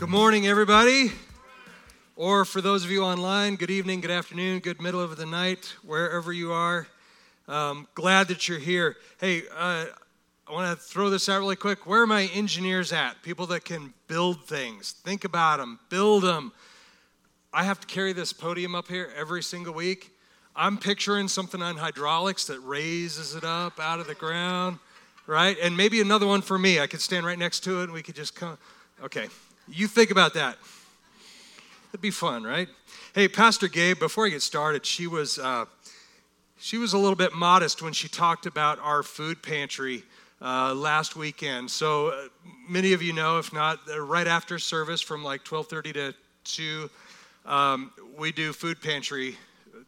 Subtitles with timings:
[0.00, 1.12] Good morning, everybody.
[2.16, 5.74] Or for those of you online, good evening, good afternoon, good middle of the night,
[5.84, 6.86] wherever you are.
[7.46, 8.96] Um, glad that you're here.
[9.20, 9.84] Hey, uh,
[10.48, 11.86] I want to throw this out really quick.
[11.86, 13.22] Where are my engineers at?
[13.22, 14.92] People that can build things.
[14.92, 16.52] Think about them, build them.
[17.52, 20.16] I have to carry this podium up here every single week.
[20.56, 24.78] I'm picturing something on hydraulics that raises it up out of the ground,
[25.26, 25.58] right?
[25.62, 26.80] And maybe another one for me.
[26.80, 28.56] I could stand right next to it and we could just come.
[29.04, 29.28] Okay,
[29.68, 30.56] you think about that.
[31.90, 32.68] It'd be fun, right?
[33.14, 35.64] Hey, Pastor Gabe, before I get started, she was, uh,
[36.58, 40.04] she was a little bit modest when she talked about our food pantry
[40.42, 41.70] uh, last weekend.
[41.70, 42.28] So uh,
[42.68, 46.14] many of you know, if not, uh, right after service from like 12:30 to
[46.44, 46.90] 2,
[47.44, 49.36] um, we do food pantry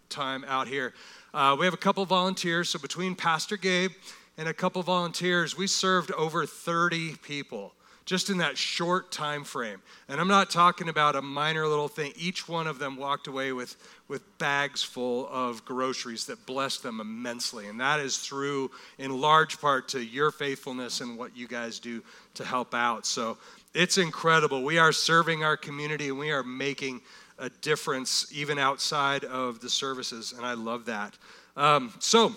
[0.09, 0.93] time out here.
[1.33, 3.93] Uh, we have a couple volunteers, so between Pastor Gabe
[4.37, 7.73] and a couple volunteers, we served over 30 people
[8.05, 9.81] just in that short time frame.
[10.09, 12.13] And I'm not talking about a minor little thing.
[12.17, 13.77] Each one of them walked away with,
[14.09, 17.69] with bags full of groceries that blessed them immensely.
[17.69, 22.03] And that is through, in large part, to your faithfulness and what you guys do
[22.35, 23.07] to help out.
[23.07, 23.39] So
[23.75, 24.63] it's incredible.
[24.63, 27.01] We are serving our community and we are making
[27.39, 30.33] a difference even outside of the services.
[30.37, 31.17] And I love that.
[31.57, 32.35] Um, so,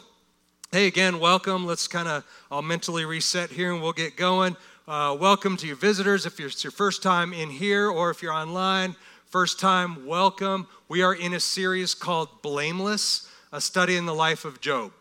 [0.71, 1.65] hey, again, welcome.
[1.65, 4.55] Let's kind of, I'll mentally reset here and we'll get going.
[4.87, 6.27] Uh, welcome to your visitors.
[6.27, 10.67] If it's your first time in here or if you're online, first time, welcome.
[10.87, 14.91] We are in a series called Blameless, a study in the life of Job.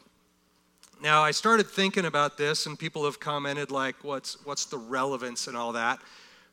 [1.03, 5.49] Now, I started thinking about this, and people have commented, like, what's, what's the relevance
[5.49, 5.99] and all that?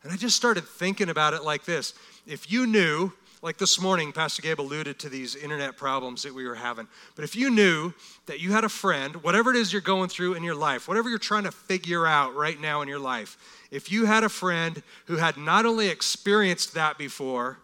[0.04, 1.94] And I just started thinking about it like this.
[2.28, 6.48] If you knew like this morning, Pastor Gabe alluded to these internet problems that we
[6.48, 6.88] were having.
[7.16, 7.92] But if you knew
[8.28, 11.10] that you had a friend, whatever it is you're going through in your life, whatever
[11.10, 13.38] you're trying to figure out right now in your life,
[13.72, 17.58] if you had a friend who had not only experienced that before,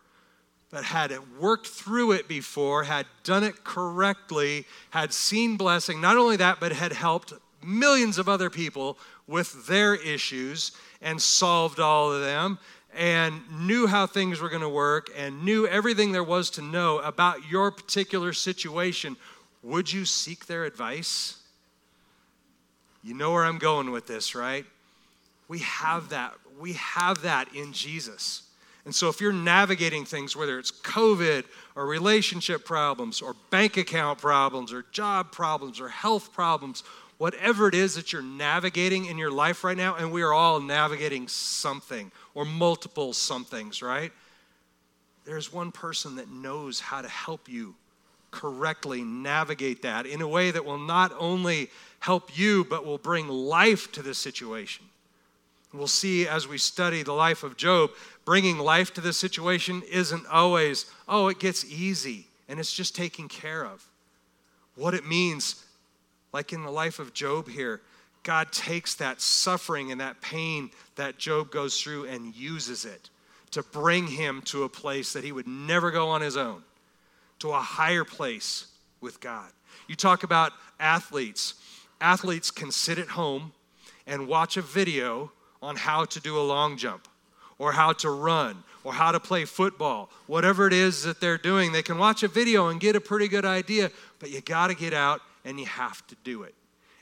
[0.72, 6.38] but had worked through it before, had done it correctly, had seen blessing, not only
[6.38, 8.98] that, but had helped millions of other people
[9.28, 10.72] with their issues
[11.02, 12.58] and solved all of them
[12.98, 16.98] and knew how things were going to work and knew everything there was to know
[17.00, 19.16] about your particular situation,
[19.62, 21.38] would you seek their advice?
[23.04, 24.66] You know where I'm going with this, right?
[25.48, 26.34] We have that.
[26.60, 28.44] We have that in Jesus.
[28.86, 31.44] And so if you're navigating things, whether it's COVID
[31.76, 36.84] or relationship problems or bank account problems or job problems or health problems,
[37.18, 40.60] whatever it is that you're navigating in your life right now, and we are all
[40.60, 44.12] navigating something or multiple somethings, right?
[45.26, 47.76] There's one person that knows how to help you
[48.32, 51.70] correctly navigate that in a way that will not only
[52.00, 54.86] help you, but will bring life to the situation.
[55.74, 57.92] We'll see as we study the life of Job,
[58.26, 63.28] bringing life to the situation isn't always, oh, it gets easy and it's just taken
[63.28, 63.86] care of.
[64.76, 65.66] What it means
[66.38, 67.82] like in the life of Job here,
[68.22, 73.10] God takes that suffering and that pain that Job goes through and uses it
[73.50, 76.62] to bring him to a place that he would never go on his own,
[77.40, 78.68] to a higher place
[79.02, 79.50] with God.
[79.88, 81.56] You talk about athletes.
[82.00, 83.52] Athletes can sit at home
[84.06, 85.32] and watch a video
[85.64, 87.08] on how to do a long jump
[87.58, 91.72] or how to run or how to play football, whatever it is that they're doing.
[91.72, 93.90] They can watch a video and get a pretty good idea,
[94.20, 96.56] but you got to get out and you have to do it.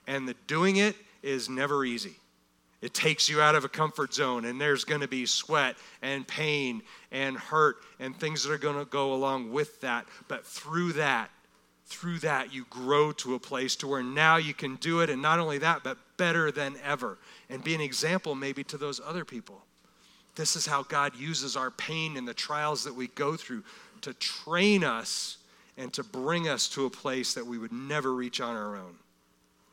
[0.07, 2.15] And the doing it is never easy.
[2.81, 6.27] It takes you out of a comfort zone, and there's going to be sweat and
[6.27, 10.05] pain and hurt and things that are going to go along with that.
[10.27, 11.31] But through that,
[11.87, 15.21] through that, you grow to a place to where now you can do it, and
[15.21, 17.17] not only that, but better than ever,
[17.49, 19.63] and be an example maybe to those other people.
[20.35, 23.63] This is how God uses our pain and the trials that we go through
[24.01, 25.37] to train us
[25.77, 28.95] and to bring us to a place that we would never reach on our own.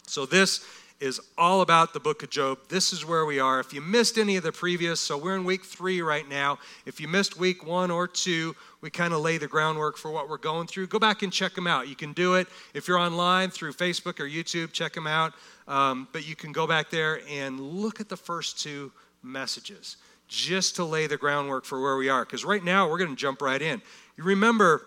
[0.06, 0.64] So, this
[1.02, 2.58] is all about the book of Job.
[2.68, 3.58] This is where we are.
[3.58, 6.60] If you missed any of the previous, so we're in week three right now.
[6.86, 10.28] If you missed week one or two, we kind of lay the groundwork for what
[10.28, 10.86] we're going through.
[10.86, 11.88] Go back and check them out.
[11.88, 15.32] You can do it if you're online through Facebook or YouTube, check them out.
[15.66, 18.92] Um, but you can go back there and look at the first two
[19.24, 19.96] messages
[20.28, 22.24] just to lay the groundwork for where we are.
[22.24, 23.82] Because right now, we're going to jump right in.
[24.16, 24.86] You remember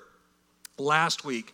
[0.77, 1.53] last week.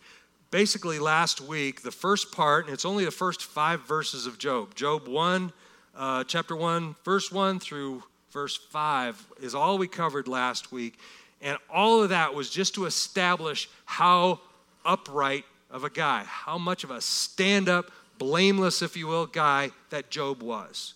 [0.50, 4.74] Basically, last week, the first part, and it's only the first five verses of Job.
[4.74, 5.52] Job 1,
[5.96, 10.98] uh, chapter 1, verse 1 through verse 5 is all we covered last week.
[11.40, 14.40] And all of that was just to establish how
[14.84, 19.70] upright of a guy, how much of a stand up, blameless, if you will, guy
[19.90, 20.94] that Job was.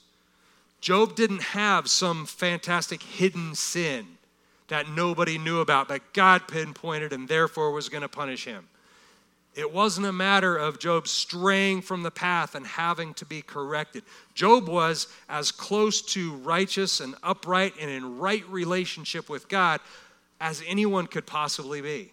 [0.81, 4.16] Job didn't have some fantastic hidden sin
[4.69, 8.67] that nobody knew about, but God pinpointed and therefore was going to punish him.
[9.55, 14.05] It wasn't a matter of Job straying from the path and having to be corrected.
[14.35, 19.81] Job was as close to righteous and upright and in right relationship with God
[20.43, 22.13] as anyone could possibly be.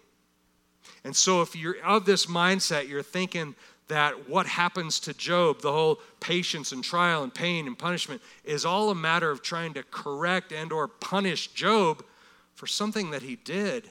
[1.04, 3.56] And so, if you're of this mindset, you're thinking
[3.90, 8.64] that what happens to Job, the whole patience and trial and pain and punishment, is
[8.64, 12.06] all a matter of trying to correct and or punish Job
[12.56, 13.90] for something that he did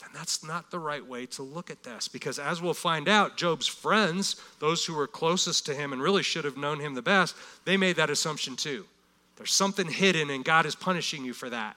[0.00, 2.08] then that's not the right way to look at this.
[2.08, 6.22] Because as we'll find out, Job's friends, those who were closest to him and really
[6.22, 7.34] should have known him the best,
[7.64, 8.84] they made that assumption too.
[9.36, 11.76] There's something hidden, and God is punishing you for that.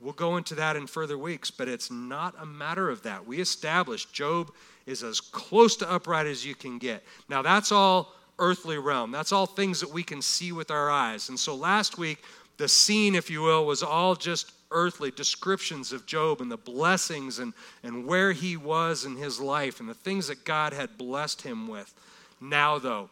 [0.00, 3.26] We'll go into that in further weeks, but it's not a matter of that.
[3.26, 4.50] We established Job
[4.86, 7.02] is as close to upright as you can get.
[7.28, 9.12] Now, that's all earthly realm.
[9.12, 11.30] That's all things that we can see with our eyes.
[11.30, 12.22] And so last week,
[12.58, 17.38] the scene, if you will, was all just earthly descriptions of Job and the blessings
[17.38, 21.42] and, and where he was in his life and the things that God had blessed
[21.42, 21.94] him with.
[22.40, 23.08] Now, though,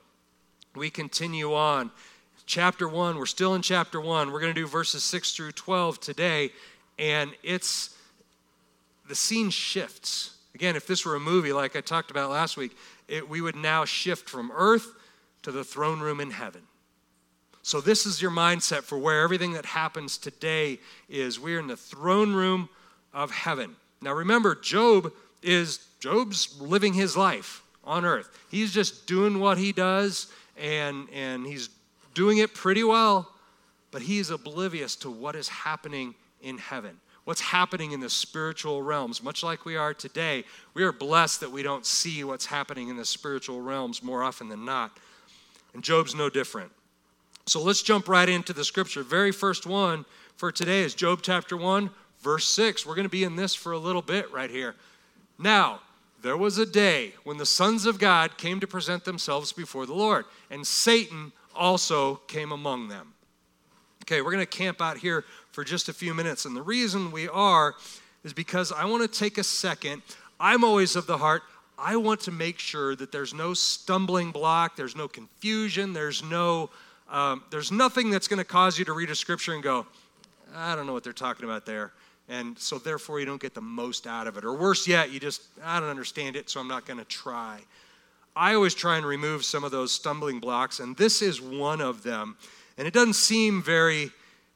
[0.75, 1.91] we continue on.
[2.45, 4.33] Chapter 1, we're still in chapter 1.
[4.33, 6.51] We're going to do verses 6 through 12 today,
[6.99, 7.97] and it's
[9.09, 10.37] the scene shifts.
[10.55, 12.77] Again, if this were a movie like I talked about last week,
[13.09, 14.95] it, we would now shift from earth
[15.43, 16.63] to the throne room in heaven.
[17.63, 21.39] So, this is your mindset for where everything that happens today is.
[21.39, 22.69] We're in the throne room
[23.15, 23.77] of heaven.
[24.01, 25.13] Now, remember, Job
[25.43, 28.37] is Job's living his life on earth.
[28.51, 30.27] He's just doing what he does,
[30.61, 31.69] and, and he's
[32.15, 33.31] doing it pretty well,
[33.93, 36.99] but he is oblivious to what is happening in heaven.
[37.25, 40.43] What's happening in the spiritual realms, much like we are today.
[40.75, 44.49] We are blessed that we don't see what's happening in the spiritual realms more often
[44.49, 44.99] than not.
[45.73, 46.73] And Job's no different.
[47.47, 49.03] So let's jump right into the scripture.
[49.03, 50.05] Very first one
[50.37, 51.91] for today is Job chapter 1,
[52.21, 52.87] verse 6.
[52.87, 54.77] We're going to be in this for a little bit right here.
[55.39, 55.81] Now,
[56.23, 59.95] there was a day when the sons of God came to present themselves before the
[59.95, 63.13] Lord, and Satan also came among them.
[64.05, 66.45] Okay, we're going to camp out here for just a few minutes.
[66.45, 67.75] And the reason we are
[68.23, 70.03] is because I want to take a second.
[70.39, 71.43] I'm always of the heart,
[71.77, 76.71] I want to make sure that there's no stumbling block, there's no confusion, there's no
[77.13, 79.87] um, there's nothing that's going to cause you to read a scripture and go,
[80.55, 81.93] I don't know what they're talking about there.
[82.29, 84.45] And so, therefore, you don't get the most out of it.
[84.45, 87.61] Or worse yet, you just, I don't understand it, so I'm not going to try.
[88.35, 92.03] I always try and remove some of those stumbling blocks, and this is one of
[92.03, 92.39] them.
[92.79, 94.11] And it doesn't seem very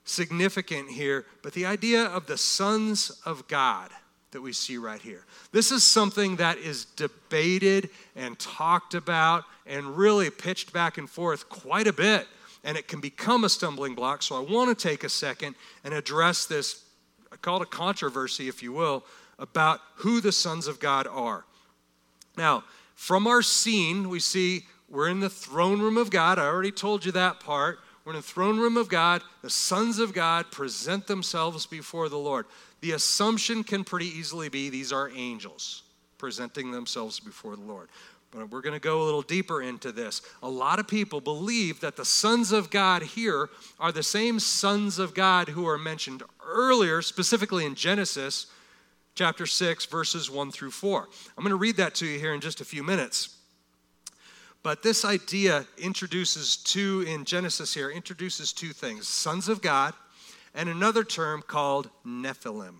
[0.04, 3.90] significant here, but the idea of the sons of God
[4.30, 5.24] that we see right here.
[5.52, 11.48] This is something that is debated and talked about and really pitched back and forth
[11.48, 12.26] quite a bit
[12.66, 14.22] and it can become a stumbling block.
[14.22, 15.54] So I want to take a second
[15.84, 16.84] and address this,
[17.32, 19.04] I call it a controversy, if you will,
[19.38, 21.44] about who the sons of God are.
[22.36, 22.64] Now,
[22.96, 26.38] from our scene, we see we're in the throne room of God.
[26.38, 27.78] I already told you that part.
[28.04, 29.22] We're in the throne room of God.
[29.42, 32.46] The sons of God present themselves before the Lord.
[32.80, 35.82] The assumption can pretty easily be these are angels
[36.18, 37.88] presenting themselves before the Lord.
[38.36, 40.20] We're going to go a little deeper into this.
[40.42, 43.48] A lot of people believe that the sons of God here
[43.80, 48.46] are the same sons of God who are mentioned earlier, specifically in Genesis
[49.14, 51.08] chapter 6, verses 1 through 4.
[51.36, 53.36] I'm going to read that to you here in just a few minutes.
[54.62, 59.94] But this idea introduces two, in Genesis here, introduces two things sons of God
[60.54, 62.74] and another term called Nephilim.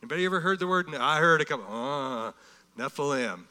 [0.00, 0.94] Anybody ever heard the word?
[0.94, 2.32] I heard it come, oh,
[2.78, 3.44] Nephilim.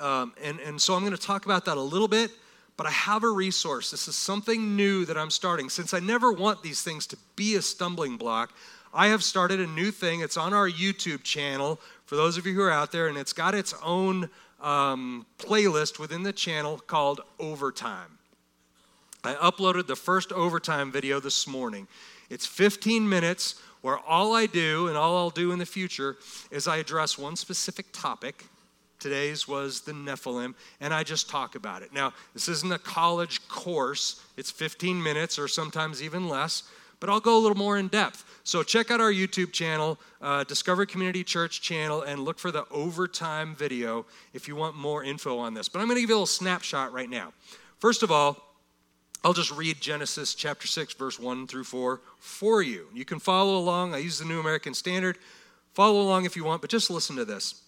[0.00, 2.30] Um, and, and so I'm going to talk about that a little bit,
[2.76, 3.90] but I have a resource.
[3.90, 5.68] This is something new that I'm starting.
[5.68, 8.52] Since I never want these things to be a stumbling block,
[8.92, 10.20] I have started a new thing.
[10.20, 13.32] It's on our YouTube channel for those of you who are out there, and it's
[13.32, 14.30] got its own
[14.60, 18.18] um, playlist within the channel called Overtime.
[19.24, 21.86] I uploaded the first Overtime video this morning.
[22.30, 26.16] It's 15 minutes where all I do and all I'll do in the future
[26.50, 28.44] is I address one specific topic.
[28.98, 31.92] Today's was the Nephilim, and I just talk about it.
[31.92, 36.64] Now, this isn't a college course, it's 15 minutes or sometimes even less,
[37.00, 38.24] but I'll go a little more in depth.
[38.44, 42.66] So check out our YouTube channel, uh, Discovery Community Church channel, and look for the
[42.70, 45.68] overtime video if you want more info on this.
[45.68, 47.32] But I'm going to give you a little snapshot right now.
[47.78, 48.48] First of all,
[49.24, 52.86] I'll just read Genesis chapter 6, verse 1 through 4 for you.
[52.94, 53.94] You can follow along.
[53.94, 55.18] I use the New American Standard.
[55.74, 57.62] Follow along if you want, but just listen to this.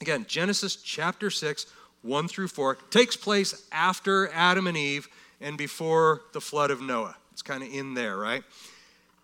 [0.00, 1.66] Again, Genesis chapter 6,
[2.02, 5.08] 1 through 4 takes place after Adam and Eve
[5.40, 7.16] and before the flood of Noah.
[7.32, 8.44] It's kind of in there, right?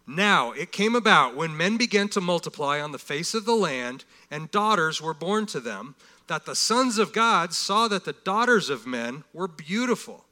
[0.06, 4.04] Now it came about when men began to multiply on the face of the land,
[4.30, 5.94] and daughters were born to them,
[6.28, 10.24] that the sons of God saw that the daughters of men were beautiful,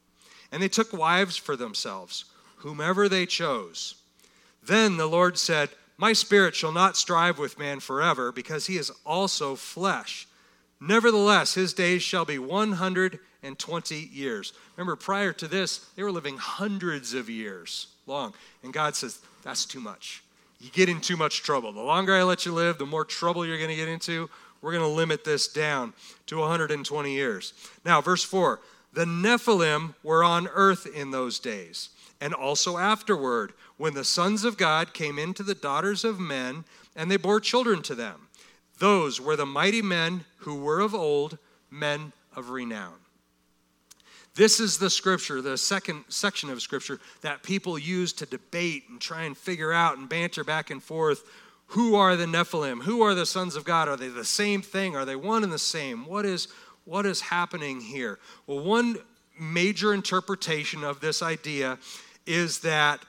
[0.50, 2.25] and they took wives for themselves,
[2.56, 3.97] whomever they chose.
[4.62, 8.90] Then the Lord said, My spirit shall not strive with man forever, because he is
[9.04, 10.26] also flesh.
[10.80, 12.38] Nevertheless, his days shall be
[13.47, 14.53] 120 years.
[14.76, 18.35] Remember, prior to this, they were living hundreds of years long.
[18.62, 20.23] And God says, that's too much.
[20.61, 21.73] You get in too much trouble.
[21.73, 24.29] The longer I let you live, the more trouble you're going to get into.
[24.62, 25.93] We're going to limit this down
[26.26, 27.53] to 120 years.
[27.85, 28.59] Now, verse 4
[28.95, 34.57] The Nephilim were on earth in those days, and also afterward, when the sons of
[34.57, 36.65] God came into the daughters of men,
[36.97, 38.29] and they bore children to them.
[38.79, 41.38] Those were the mighty men who were of old,
[41.71, 42.95] men of renown.
[44.37, 49.00] This is the scripture, the second section of scripture that people use to debate and
[49.00, 51.25] try and figure out and banter back and forth.
[51.69, 52.83] Who are the Nephilim?
[52.83, 53.88] Who are the sons of God?
[53.88, 54.95] Are they the same thing?
[54.95, 56.05] Are they one and the same?
[56.05, 56.49] What is,
[56.85, 58.19] what is happening here?
[58.47, 58.99] Well, one
[59.40, 61.78] major interpretation of this idea
[62.26, 63.00] is that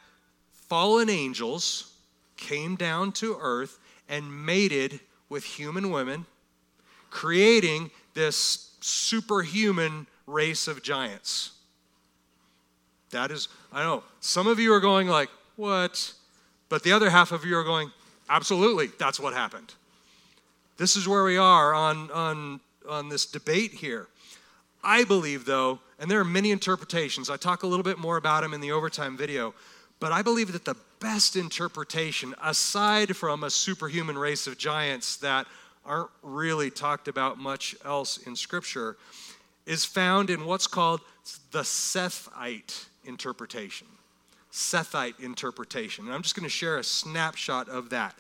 [0.53, 1.93] fallen angels
[2.38, 6.25] came down to earth and mated with human women,
[7.10, 11.53] creating this superhuman race of giants.
[13.12, 16.13] That is, I know, some of you are going like, what?
[16.69, 17.91] But the other half of you are going,
[18.29, 19.74] absolutely, that's what happened.
[20.77, 24.07] This is where we are on, on, on this debate here.
[24.84, 28.43] I believe, though, and there are many interpretations, I talk a little bit more about
[28.43, 29.53] them in the overtime video,
[30.00, 35.48] but I believe that the best interpretation, aside from a superhuman race of giants that
[35.86, 38.98] aren't really talked about much else in Scripture,
[39.67, 41.01] is found in what's called
[41.51, 43.88] the Sethite interpretation.
[44.51, 46.05] Sethite interpretation.
[46.05, 48.15] And I'm just going to share a snapshot of that.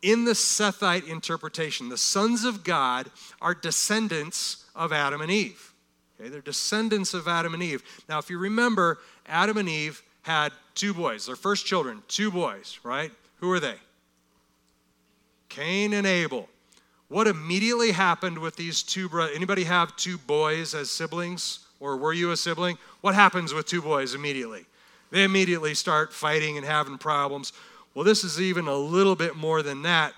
[0.00, 3.10] In the Sethite interpretation, the sons of God
[3.42, 5.74] are descendants of Adam and Eve.
[6.18, 7.82] Okay, they're descendants of Adam and Eve.
[8.08, 12.78] Now, if you remember, Adam and Eve had two boys, their first children, two boys,
[12.82, 13.10] right?
[13.40, 13.76] Who are they?
[15.48, 16.48] Cain and Abel.
[17.10, 19.34] What immediately happened with these two brothers?
[19.34, 21.66] Anybody have two boys as siblings?
[21.80, 22.78] Or were you a sibling?
[23.00, 24.64] What happens with two boys immediately?
[25.10, 27.52] They immediately start fighting and having problems.
[27.94, 30.12] Well, this is even a little bit more than that,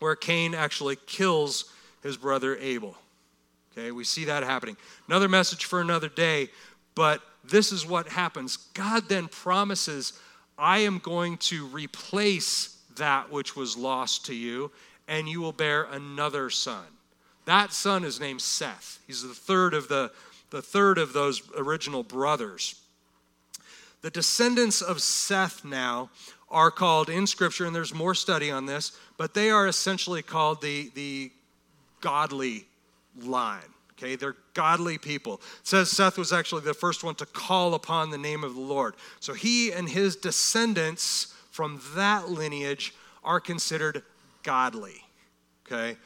[0.00, 1.72] where Cain actually kills
[2.02, 2.96] his brother Abel.
[3.70, 4.76] Okay, we see that happening.
[5.06, 6.48] Another message for another day,
[6.96, 8.56] but this is what happens.
[8.74, 10.18] God then promises,
[10.58, 14.72] I am going to replace that which was lost to you,
[15.08, 16.84] and you will bear another son.
[17.46, 19.00] That son is named Seth.
[19.06, 20.12] He's the third of the,
[20.50, 22.78] the third of those original brothers.
[24.02, 26.10] The descendants of Seth now
[26.50, 30.60] are called in Scripture, and there's more study on this, but they are essentially called
[30.60, 31.32] the, the
[32.00, 32.66] godly
[33.20, 33.62] line.
[33.92, 35.40] Okay, they're godly people.
[35.60, 38.60] It says Seth was actually the first one to call upon the name of the
[38.60, 38.94] Lord.
[39.18, 44.02] So he and his descendants from that lineage are considered
[44.42, 45.02] godly.
[45.66, 45.96] Okay?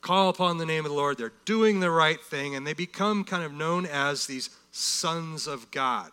[0.00, 1.18] Call upon the name of the Lord.
[1.18, 5.70] They're doing the right thing, and they become kind of known as these sons of
[5.70, 6.12] God.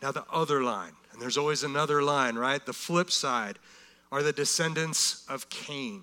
[0.00, 2.64] Now, the other line, and there's always another line, right?
[2.64, 3.58] The flip side
[4.10, 6.02] are the descendants of Cain.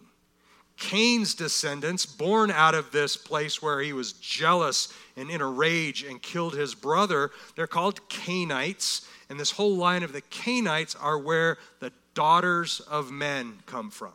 [0.77, 6.03] Cain's descendants, born out of this place where he was jealous and in a rage
[6.03, 9.07] and killed his brother, they're called Cainites.
[9.29, 14.13] And this whole line of the Cainites are where the daughters of men come from.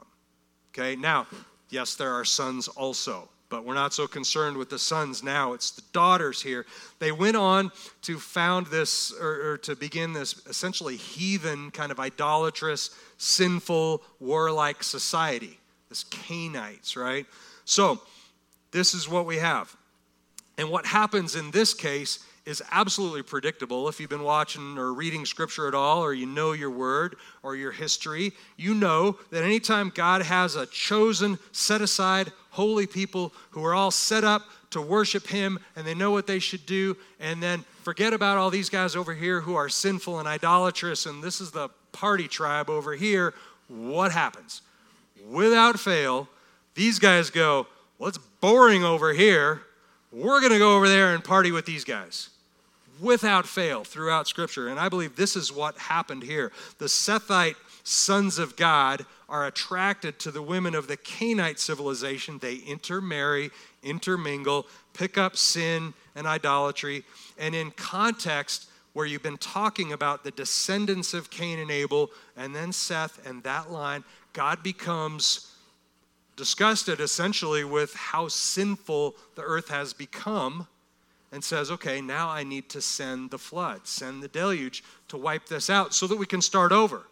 [0.74, 1.26] Okay, now,
[1.68, 5.52] yes, there are sons also, but we're not so concerned with the sons now.
[5.52, 6.64] It's the daughters here.
[6.98, 7.70] They went on
[8.02, 12.88] to found this, or, or to begin this essentially heathen, kind of idolatrous,
[13.18, 15.58] sinful, warlike society.
[15.90, 17.26] This Cainites, right?
[17.66, 18.00] So,
[18.70, 19.76] this is what we have.
[20.56, 23.88] And what happens in this case is absolutely predictable.
[23.88, 27.54] If you've been watching or reading scripture at all, or you know your word or
[27.54, 33.64] your history, you know that anytime God has a chosen, set aside, holy people who
[33.64, 37.42] are all set up to worship Him and they know what they should do, and
[37.42, 41.40] then forget about all these guys over here who are sinful and idolatrous, and this
[41.40, 43.34] is the party tribe over here,
[43.68, 44.62] what happens?
[45.30, 46.28] Without fail,
[46.74, 47.68] these guys go,
[47.98, 49.62] Well, it's boring over here.
[50.10, 52.28] We're going to go over there and party with these guys
[53.02, 54.68] without fail throughout Scripture.
[54.68, 56.52] And I believe this is what happened here.
[56.78, 62.38] The Sethite sons of God are attracted to the women of the Cainite civilization.
[62.38, 63.50] They intermarry,
[63.82, 67.02] intermingle, pick up sin and idolatry.
[67.38, 72.54] And in context, where you've been talking about the descendants of Cain and Abel, and
[72.54, 75.48] then Seth and that line, God becomes
[76.36, 80.66] disgusted essentially with how sinful the earth has become
[81.32, 85.46] and says, okay, now I need to send the flood, send the deluge to wipe
[85.46, 87.02] this out so that we can start over.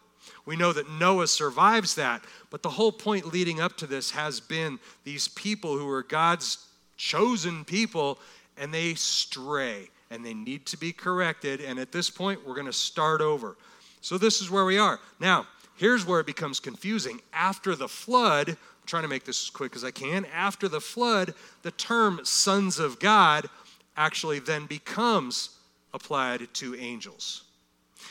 [0.45, 4.39] We know that Noah survives that, but the whole point leading up to this has
[4.39, 8.19] been these people who are God's chosen people
[8.57, 11.61] and they stray and they need to be corrected.
[11.61, 13.55] And at this point, we're going to start over.
[14.01, 14.99] So, this is where we are.
[15.19, 15.47] Now,
[15.77, 17.21] here's where it becomes confusing.
[17.33, 20.25] After the flood, I'm trying to make this as quick as I can.
[20.33, 23.49] After the flood, the term sons of God
[23.97, 25.51] actually then becomes
[25.93, 27.43] applied to angels.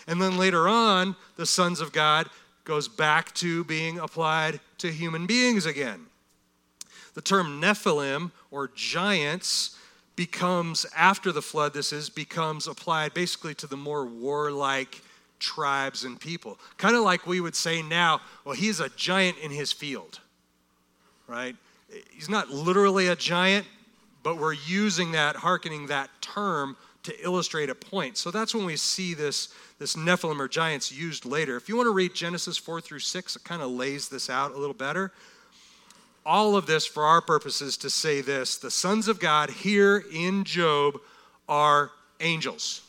[0.07, 2.29] And then later on, the sons of God
[2.65, 6.07] goes back to being applied to human beings again.
[7.15, 9.77] The term Nephilim or giants
[10.17, 15.01] becomes, after the flood, this is, becomes applied basically to the more warlike
[15.39, 16.59] tribes and people.
[16.77, 20.21] Kind of like we would say now, well, he's a giant in his field,
[21.27, 21.57] right?
[22.11, 23.67] He's not literally a giant,
[24.23, 28.17] but we're using that, hearkening that term to illustrate a point.
[28.17, 31.57] So that's when we see this, this Nephilim or giants used later.
[31.57, 34.53] If you want to read Genesis 4 through 6, it kind of lays this out
[34.53, 35.13] a little better.
[36.27, 40.45] All of this for our purposes to say this the sons of God here in
[40.45, 41.01] Job
[41.49, 42.83] are angels.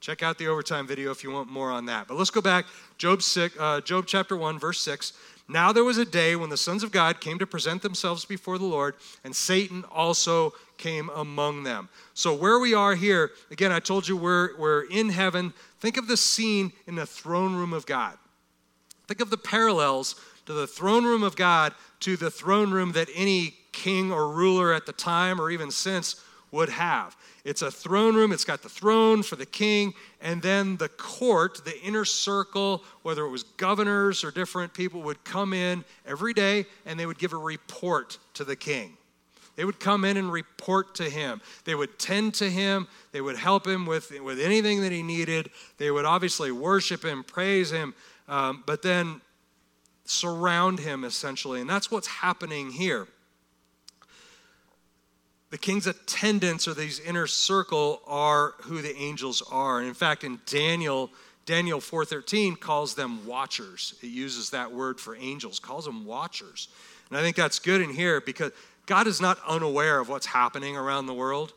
[0.00, 2.08] Check out the overtime video if you want more on that.
[2.08, 2.64] But let's go back.
[2.98, 5.12] Job, six, uh, Job chapter 1, verse 6.
[5.48, 8.58] Now there was a day when the sons of God came to present themselves before
[8.58, 11.88] the Lord, and Satan also came among them.
[12.14, 15.52] So, where we are here, again, I told you we're, we're in heaven.
[15.80, 18.16] Think of the scene in the throne room of God.
[19.08, 20.14] Think of the parallels
[20.46, 24.72] to the throne room of God to the throne room that any king or ruler
[24.72, 27.16] at the time or even since would have.
[27.44, 31.64] It's a throne room, it's got the throne for the king, and then the court,
[31.64, 36.66] the inner circle, whether it was governors or different people, would come in every day
[36.86, 38.96] and they would give a report to the king.
[39.56, 41.40] They would come in and report to him.
[41.64, 42.86] They would tend to him.
[43.10, 45.50] They would help him with, with anything that he needed.
[45.78, 47.94] They would obviously worship him, praise him,
[48.28, 49.20] um, but then
[50.04, 51.60] surround him essentially.
[51.60, 53.08] And that's what's happening here
[55.52, 59.80] the king's attendants or these inner circle are who the angels are.
[59.80, 61.10] And in fact, in Daniel,
[61.44, 63.92] Daniel 4:13 calls them watchers.
[64.00, 66.68] It uses that word for angels, calls them watchers.
[67.10, 68.52] And I think that's good in here because
[68.86, 71.52] God is not unaware of what's happening around the world.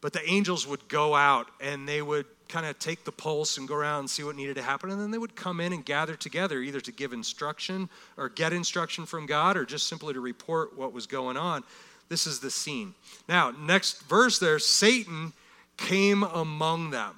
[0.00, 3.68] But the angels would go out and they would kind of take the pulse and
[3.68, 4.90] go around and see what needed to happen.
[4.90, 8.52] And then they would come in and gather together, either to give instruction or get
[8.52, 11.62] instruction from God or just simply to report what was going on.
[12.12, 12.92] This is the scene.
[13.26, 15.32] Now, next verse there Satan
[15.78, 17.14] came among them.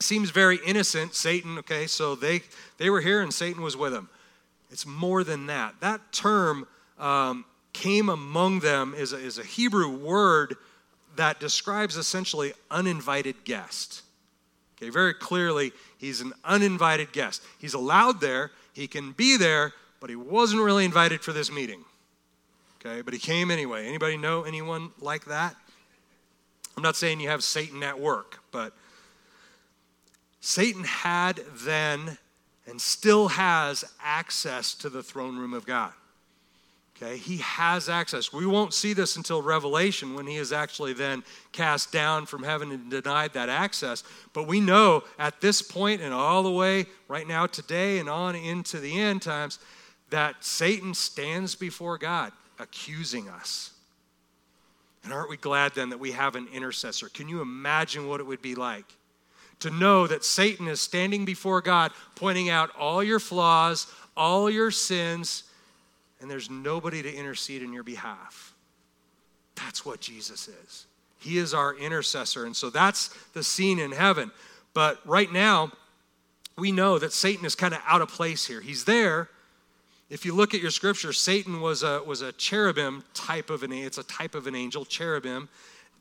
[0.00, 1.14] Seems very innocent.
[1.14, 2.42] Satan, okay, so they,
[2.78, 4.08] they were here and Satan was with them.
[4.72, 5.76] It's more than that.
[5.78, 6.66] That term
[6.98, 10.56] um, came among them is a, is a Hebrew word
[11.14, 14.02] that describes essentially uninvited guest.
[14.76, 17.44] Okay, very clearly, he's an uninvited guest.
[17.60, 21.84] He's allowed there, he can be there, but he wasn't really invited for this meeting
[22.84, 23.02] okay?
[23.02, 23.86] But he came anyway.
[23.86, 25.56] Anybody know anyone like that?
[26.76, 28.72] I'm not saying you have Satan at work, but
[30.40, 32.18] Satan had then
[32.66, 35.92] and still has access to the throne room of God.
[36.96, 38.32] Okay, he has access.
[38.32, 42.70] We won't see this until Revelation when he is actually then cast down from heaven
[42.70, 44.04] and denied that access.
[44.32, 48.36] But we know at this point and all the way right now, today, and on
[48.36, 49.58] into the end times,
[50.10, 53.72] that Satan stands before God accusing us.
[55.02, 57.08] And aren't we glad then that we have an intercessor?
[57.08, 58.86] Can you imagine what it would be like
[59.60, 63.86] to know that Satan is standing before God, pointing out all your flaws,
[64.16, 65.44] all your sins?
[66.24, 68.54] and there's nobody to intercede in your behalf.
[69.56, 70.86] That's what Jesus is.
[71.18, 72.46] He is our intercessor.
[72.46, 74.30] And so that's the scene in heaven.
[74.72, 75.72] But right now,
[76.56, 78.62] we know that Satan is kind of out of place here.
[78.62, 79.28] He's there.
[80.14, 83.72] If you look at your scripture, Satan was a, was a cherubim type of an
[83.72, 85.48] it's a type of an angel, cherubim,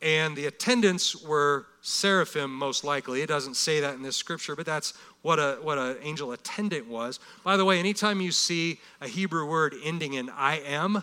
[0.03, 3.23] and the attendants were seraphim most likely.
[3.23, 6.87] It doesn't say that in this scripture, but that's what a what an angel attendant
[6.87, 7.19] was.
[7.43, 11.01] By the way, anytime you see a Hebrew word ending in I am,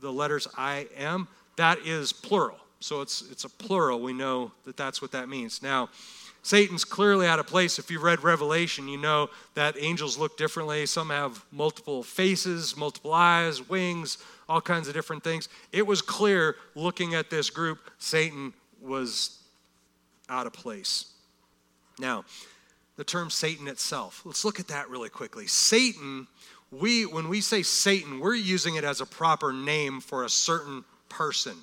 [0.00, 2.58] the letters I am, that is plural.
[2.78, 4.00] So it's it's a plural.
[4.00, 5.60] We know that that's what that means.
[5.60, 5.88] Now,
[6.42, 7.78] Satan's clearly out of place.
[7.78, 10.86] If you've read Revelation, you know that angels look differently.
[10.86, 15.48] Some have multiple faces, multiple eyes, wings, all kinds of different things.
[15.70, 19.38] It was clear looking at this group, Satan was
[20.28, 21.12] out of place.
[21.98, 22.24] Now,
[22.96, 24.22] the term Satan itself.
[24.24, 25.46] Let's look at that really quickly.
[25.46, 26.26] Satan,
[26.70, 30.84] we when we say Satan, we're using it as a proper name for a certain
[31.08, 31.56] person,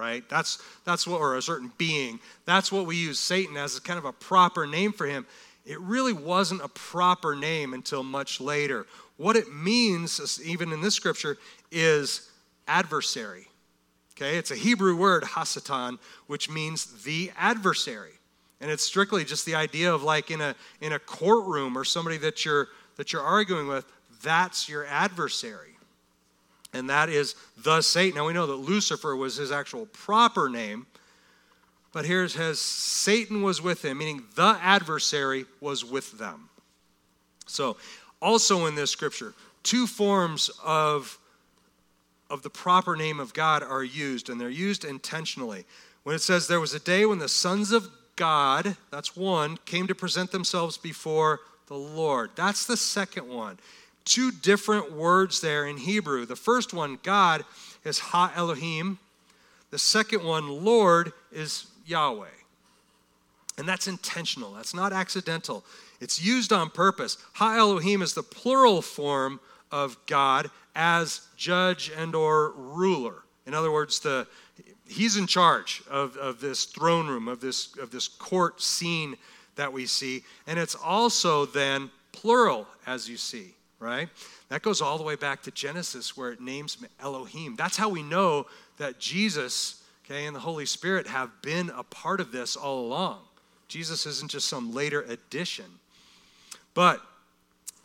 [0.00, 0.26] right?
[0.30, 2.18] That's that's what or a certain being.
[2.46, 5.26] That's what we use Satan as kind of a proper name for him.
[5.66, 8.86] It really wasn't a proper name until much later.
[9.18, 11.36] What it means, even in this scripture,
[11.70, 12.30] is
[12.66, 13.48] adversary.
[14.16, 18.12] Okay, it's a Hebrew word, hasatan, which means the adversary.
[18.62, 22.16] And it's strictly just the idea of like in a in a courtroom or somebody
[22.18, 23.84] that you're that you're arguing with,
[24.22, 25.69] that's your adversary.
[26.72, 28.16] And that is the Satan.
[28.16, 30.86] Now we know that Lucifer was his actual proper name,
[31.92, 36.48] but here's his Satan was with him, meaning the adversary was with them.
[37.46, 37.76] So,
[38.22, 41.18] also in this scripture, two forms of
[42.30, 45.66] of the proper name of God are used, and they're used intentionally.
[46.04, 49.86] When it says, There was a day when the sons of God, that's one, came
[49.88, 52.30] to present themselves before the Lord.
[52.36, 53.58] That's the second one.
[54.04, 56.26] Two different words there in Hebrew.
[56.26, 57.44] The first one, God,
[57.84, 58.98] is Ha Elohim.
[59.70, 62.26] The second one, Lord, is Yahweh.
[63.58, 65.64] And that's intentional, that's not accidental.
[66.00, 67.18] It's used on purpose.
[67.34, 69.38] Ha Elohim is the plural form
[69.70, 73.22] of God as judge and or ruler.
[73.46, 74.26] In other words, the
[74.90, 79.16] he's in charge of, of this throne room, of this, of this court scene
[79.56, 80.24] that we see.
[80.46, 84.08] And it's also then plural, as you see, right?
[84.50, 87.56] That goes all the way back to Genesis where it names Elohim.
[87.56, 92.20] That's how we know that Jesus, okay, and the Holy Spirit have been a part
[92.20, 93.18] of this all along.
[93.66, 95.64] Jesus isn't just some later addition.
[96.74, 97.00] But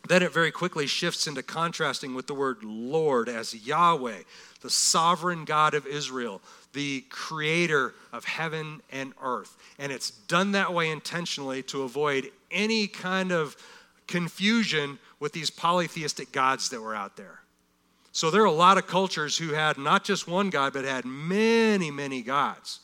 [0.08, 4.18] then it very quickly shifts into contrasting with the word Lord as Yahweh,
[4.60, 6.40] the sovereign God of Israel,
[6.72, 9.56] the creator of heaven and earth.
[9.78, 13.56] And it's done that way intentionally to avoid any kind of
[14.06, 17.40] confusion with these polytheistic gods that were out there.
[18.12, 21.04] So there are a lot of cultures who had not just one God, but had
[21.04, 22.80] many, many gods.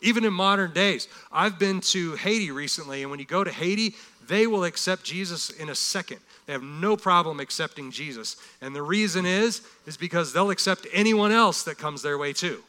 [0.00, 3.94] Even in modern days, I've been to Haiti recently, and when you go to Haiti,
[4.26, 6.20] they will accept Jesus in a second.
[6.46, 8.36] They have no problem accepting Jesus.
[8.62, 12.62] And the reason is, is because they'll accept anyone else that comes their way too.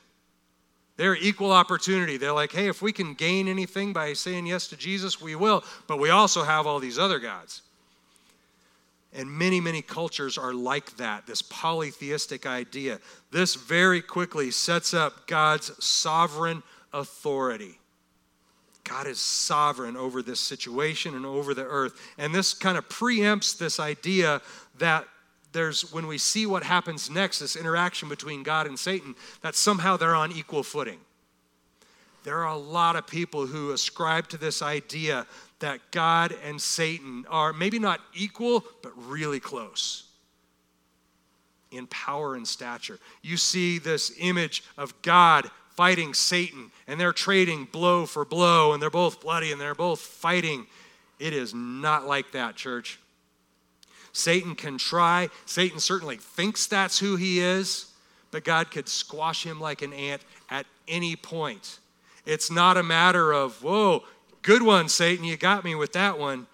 [0.97, 2.17] They're equal opportunity.
[2.17, 5.63] They're like, hey, if we can gain anything by saying yes to Jesus, we will.
[5.87, 7.61] But we also have all these other gods.
[9.13, 12.99] And many, many cultures are like that, this polytheistic idea.
[13.31, 17.77] This very quickly sets up God's sovereign authority.
[18.83, 21.99] God is sovereign over this situation and over the earth.
[22.17, 24.41] And this kind of preempts this idea
[24.79, 25.05] that
[25.51, 29.97] there's, when we see what happens next, this interaction between God and Satan, that somehow
[29.97, 30.99] they're on equal footing.
[32.23, 35.25] There are a lot of people who ascribe to this idea
[35.61, 40.03] that God and Satan are maybe not equal, but really close
[41.71, 42.99] in power and stature.
[43.21, 48.81] You see this image of God fighting Satan, and they're trading blow for blow, and
[48.81, 50.67] they're both bloody, and they're both fighting.
[51.17, 52.99] It is not like that, church.
[54.11, 55.29] Satan can try.
[55.45, 57.85] Satan certainly thinks that's who he is,
[58.31, 61.79] but God could squash him like an ant at any point.
[62.25, 64.03] It's not a matter of, whoa,
[64.41, 66.47] good one, Satan, you got me with that one.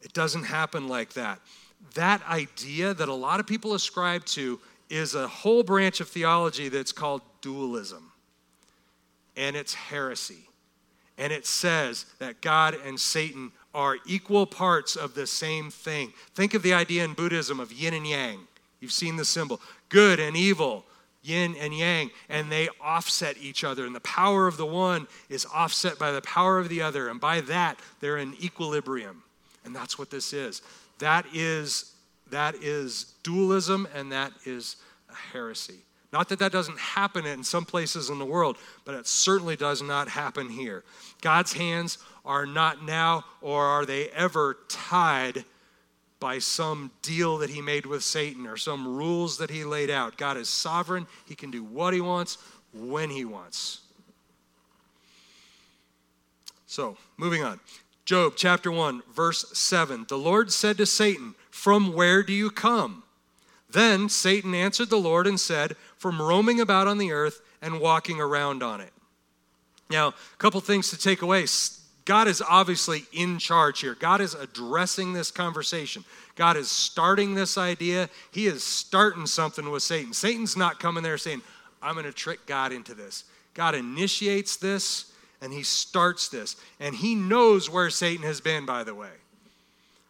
[0.00, 1.40] It doesn't happen like that.
[1.94, 6.68] That idea that a lot of people ascribe to is a whole branch of theology
[6.68, 8.12] that's called dualism,
[9.36, 10.48] and it's heresy.
[11.18, 16.12] And it says that God and Satan are equal parts of the same thing.
[16.34, 18.40] Think of the idea in Buddhism of yin and yang.
[18.80, 20.84] You've seen the symbol good and evil,
[21.22, 23.86] yin and yang, and they offset each other.
[23.86, 27.08] And the power of the one is offset by the power of the other.
[27.08, 29.22] And by that, they're in equilibrium.
[29.64, 30.62] And that's what this is.
[30.98, 31.92] That is,
[32.30, 34.76] that is dualism, and that is
[35.10, 35.80] a heresy.
[36.12, 39.80] Not that that doesn't happen in some places in the world, but it certainly does
[39.80, 40.84] not happen here.
[41.22, 45.44] God's hands are not now or are they ever tied
[46.22, 50.16] by some deal that he made with Satan or some rules that he laid out.
[50.16, 52.38] God is sovereign, he can do what he wants
[52.72, 53.80] when he wants.
[56.68, 57.58] So, moving on.
[58.04, 60.06] Job chapter 1, verse 7.
[60.08, 63.02] The Lord said to Satan, From where do you come?
[63.68, 68.20] Then Satan answered the Lord and said, From roaming about on the earth and walking
[68.20, 68.92] around on it.
[69.90, 71.46] Now, a couple things to take away.
[72.04, 73.94] God is obviously in charge here.
[73.94, 76.04] God is addressing this conversation.
[76.34, 78.08] God is starting this idea.
[78.32, 80.12] He is starting something with Satan.
[80.12, 81.42] Satan's not coming there saying,
[81.80, 83.24] I'm going to trick God into this.
[83.54, 86.56] God initiates this and he starts this.
[86.80, 89.10] And he knows where Satan has been, by the way.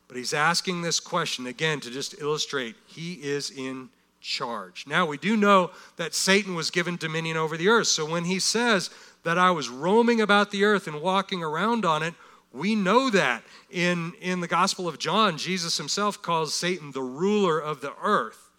[0.08, 3.88] But he's asking this question again to just illustrate he is in
[4.20, 4.86] charge.
[4.86, 7.88] Now, we do know that Satan was given dominion over the earth.
[7.88, 8.90] So when he says
[9.24, 12.14] that I was roaming about the earth and walking around on it,
[12.52, 13.42] we know that.
[13.70, 18.50] In, in the Gospel of John, Jesus himself calls Satan the ruler of the earth.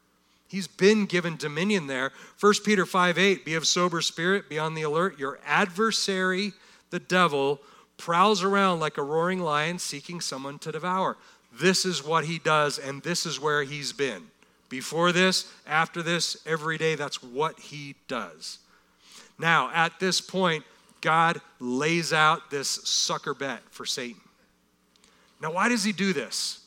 [0.47, 2.11] He's been given dominion there.
[2.39, 5.19] 1 Peter 5 8, be of sober spirit, be on the alert.
[5.19, 6.53] Your adversary,
[6.89, 7.59] the devil,
[7.97, 11.17] prowls around like a roaring lion seeking someone to devour.
[11.59, 14.23] This is what he does, and this is where he's been.
[14.69, 18.59] Before this, after this, every day, that's what he does.
[19.37, 20.63] Now, at this point,
[21.01, 24.21] God lays out this sucker bet for Satan.
[25.41, 26.61] Now, why does he do this?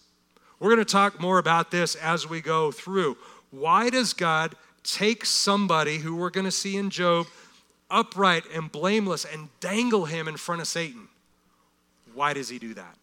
[0.61, 3.17] We're going to talk more about this as we go through.
[3.51, 7.27] Why does God take somebody who we're going to see in Job
[7.91, 11.09] upright and blameless and dangle him in front of Satan?
[12.15, 12.97] Why does he do that?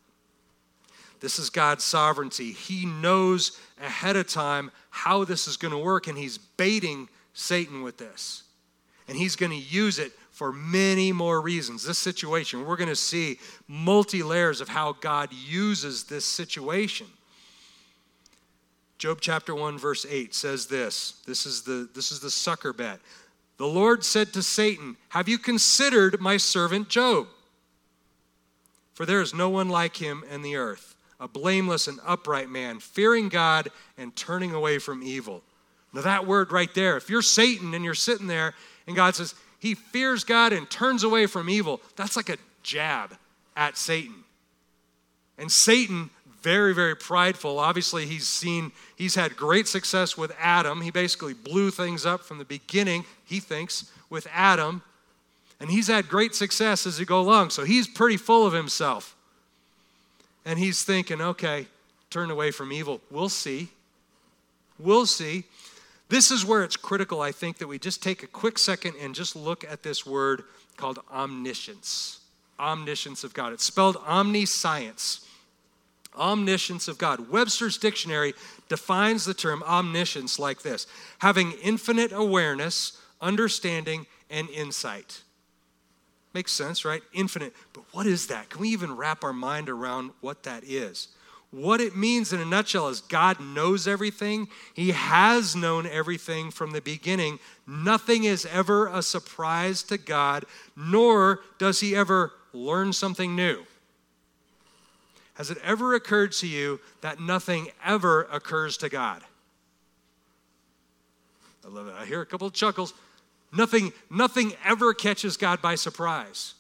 [1.24, 2.52] This is God's sovereignty.
[2.52, 7.82] He knows ahead of time how this is going to work, and He's baiting Satan
[7.82, 8.43] with this.
[9.08, 11.86] And He's going to use it for many more reasons.
[11.86, 17.08] This situation, we're going to see multi layers of how God uses this situation.
[18.98, 21.22] Job chapter 1 verse 8 says this.
[21.26, 23.00] This is the this is the sucker bet.
[23.58, 27.28] The Lord said to Satan, "Have you considered my servant Job?
[28.94, 32.80] For there is no one like him in the earth." a blameless and upright man,
[32.80, 35.42] fearing God and turning away from evil.
[35.94, 38.54] Now, that word right there, if you're Satan and you're sitting there
[38.88, 43.16] and God says, he fears God and turns away from evil, that's like a jab
[43.56, 44.24] at Satan.
[45.38, 46.10] And Satan,
[46.42, 47.58] very, very prideful.
[47.58, 50.82] Obviously, he's seen, he's had great success with Adam.
[50.82, 54.82] He basically blew things up from the beginning, he thinks, with Adam.
[55.60, 57.52] And he's had great success as he go along.
[57.52, 59.16] So he's pretty full of himself.
[60.46, 61.68] And he's thinking, okay,
[62.10, 63.00] turn away from evil.
[63.10, 63.70] We'll see.
[64.78, 65.46] We'll see.
[66.10, 69.16] This is where it's critical, I think, that we just take a quick second and
[69.16, 70.44] just look at this word
[70.78, 72.20] called omniscience.
[72.60, 73.54] Omniscience of God.
[73.54, 75.26] It's spelled omniscience.
[76.16, 77.32] Omniscience of God.
[77.32, 78.34] Webster's dictionary
[78.70, 80.86] defines the term omniscience like this
[81.20, 85.22] having infinite awareness, understanding, and insight.
[86.34, 87.02] Makes sense, right?
[87.14, 87.54] Infinite.
[87.74, 88.50] But what is that?
[88.50, 91.10] Can we even wrap our mind around what that is?
[91.54, 94.48] What it means in a nutshell is God knows everything.
[94.74, 97.38] He has known everything from the beginning.
[97.68, 103.66] Nothing is ever a surprise to God, nor does He ever learn something new.
[105.36, 109.22] Has it ever occurred to you that nothing ever occurs to God?
[111.64, 111.94] I love it.
[111.96, 112.96] I hear a couple of chuckles.
[113.56, 116.56] Nothing, nothing ever catches God by surprise.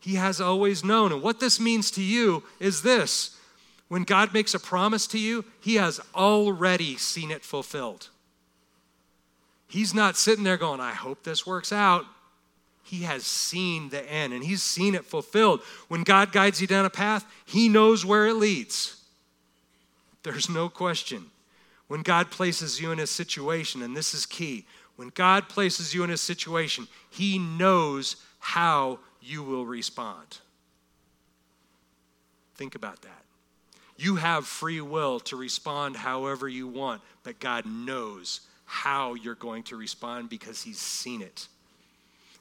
[0.00, 1.12] He has always known.
[1.12, 3.35] And what this means to you is this
[3.88, 8.08] when God makes a promise to you, He has already seen it fulfilled.
[9.68, 12.04] He's not sitting there going, I hope this works out.
[12.82, 15.60] He has seen the end and He's seen it fulfilled.
[15.88, 19.02] When God guides you down a path, He knows where it leads.
[20.22, 21.26] There's no question.
[21.88, 26.02] When God places you in a situation, and this is key, when God places you
[26.02, 30.38] in a situation, He knows how you will respond.
[32.56, 33.25] Think about that.
[33.96, 39.62] You have free will to respond however you want, but God knows how you're going
[39.64, 41.48] to respond because he's seen it.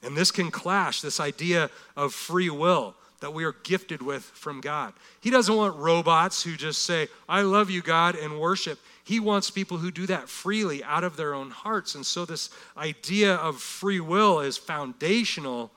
[0.03, 4.61] And this can clash, this idea of free will that we are gifted with from
[4.61, 4.93] God.
[5.21, 8.77] He doesn't want robots who just say, I love you, God, and worship.
[9.03, 11.95] He wants people who do that freely out of their own hearts.
[11.95, 15.71] And so, this idea of free will is foundational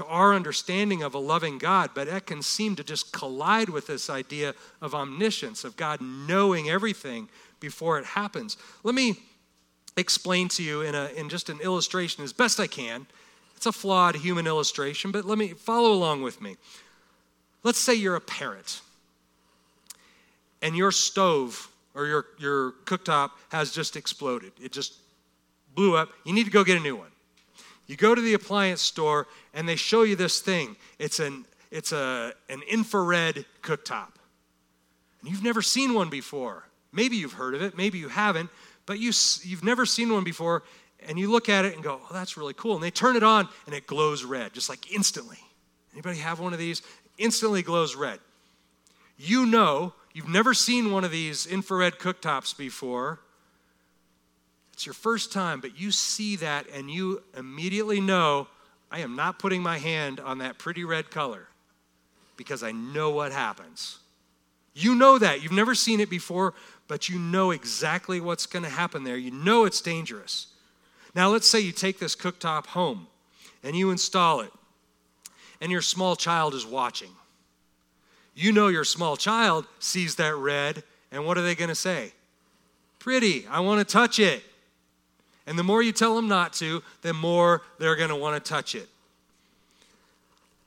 [0.00, 3.86] to our understanding of a loving God, but that can seem to just collide with
[3.86, 7.28] this idea of omniscience, of God knowing everything
[7.60, 8.56] before it happens.
[8.82, 9.18] Let me
[9.98, 13.06] explain to you in, a, in just an illustration as best I can.
[13.56, 16.56] It's a flawed human illustration, but let me follow along with me.
[17.62, 18.80] Let's say you're a parent
[20.62, 24.52] and your stove or your, your cooktop has just exploded.
[24.62, 24.94] It just
[25.74, 26.08] blew up.
[26.24, 27.10] You need to go get a new one.
[27.90, 30.76] You go to the appliance store and they show you this thing.
[31.00, 34.12] It's an, it's a, an infrared cooktop.
[35.20, 36.68] And you've never seen one before.
[36.92, 38.48] Maybe you've heard of it, maybe you haven't,
[38.86, 39.10] but you,
[39.42, 40.62] you've never seen one before.
[41.08, 42.76] And you look at it and go, oh, that's really cool.
[42.76, 45.38] And they turn it on and it glows red, just like instantly.
[45.92, 46.82] Anybody have one of these?
[47.18, 48.20] Instantly glows red.
[49.18, 53.18] You know, you've never seen one of these infrared cooktops before
[54.80, 58.48] it's your first time, but you see that and you immediately know
[58.90, 61.48] I am not putting my hand on that pretty red color
[62.38, 63.98] because I know what happens.
[64.72, 65.42] You know that.
[65.42, 66.54] You've never seen it before,
[66.88, 69.18] but you know exactly what's going to happen there.
[69.18, 70.46] You know it's dangerous.
[71.14, 73.06] Now, let's say you take this cooktop home
[73.62, 74.52] and you install it,
[75.60, 77.10] and your small child is watching.
[78.34, 82.14] You know your small child sees that red, and what are they going to say?
[82.98, 84.42] Pretty, I want to touch it.
[85.46, 88.48] And the more you tell them not to, the more they're going to want to
[88.48, 88.88] touch it.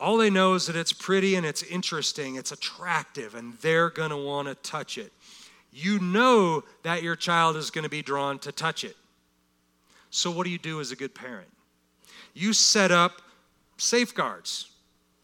[0.00, 4.10] All they know is that it's pretty and it's interesting, it's attractive, and they're going
[4.10, 5.12] to want to touch it.
[5.72, 8.96] You know that your child is going to be drawn to touch it.
[10.10, 11.48] So, what do you do as a good parent?
[12.34, 13.22] You set up
[13.76, 14.70] safeguards.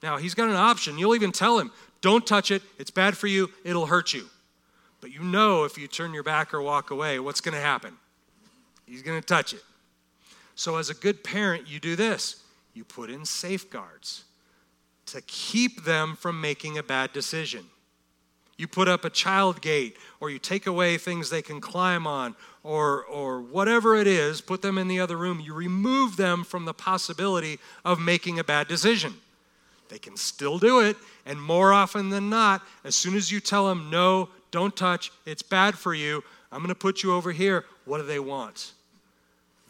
[0.02, 0.98] Now, he's got an option.
[0.98, 4.26] You'll even tell him, don't touch it, it's bad for you, it'll hurt you.
[5.00, 7.96] But you know if you turn your back or walk away, what's going to happen?
[8.90, 9.62] He's going to touch it.
[10.56, 12.42] So, as a good parent, you do this
[12.74, 14.24] you put in safeguards
[15.06, 17.66] to keep them from making a bad decision.
[18.56, 22.36] You put up a child gate, or you take away things they can climb on,
[22.62, 25.40] or, or whatever it is, put them in the other room.
[25.40, 29.14] You remove them from the possibility of making a bad decision.
[29.88, 33.66] They can still do it, and more often than not, as soon as you tell
[33.66, 36.22] them, no, don't touch, it's bad for you,
[36.52, 38.72] I'm going to put you over here, what do they want?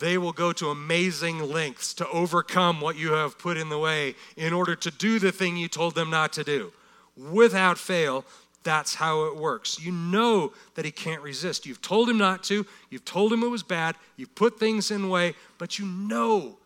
[0.00, 4.14] They will go to amazing lengths to overcome what you have put in the way
[4.36, 6.72] in order to do the thing you told them not to do.
[7.16, 8.24] Without fail,
[8.62, 9.78] that's how it works.
[9.78, 11.66] You know that he can't resist.
[11.66, 15.10] You've told him not to, you've told him it was bad, you've put things in
[15.10, 16.56] way, but you know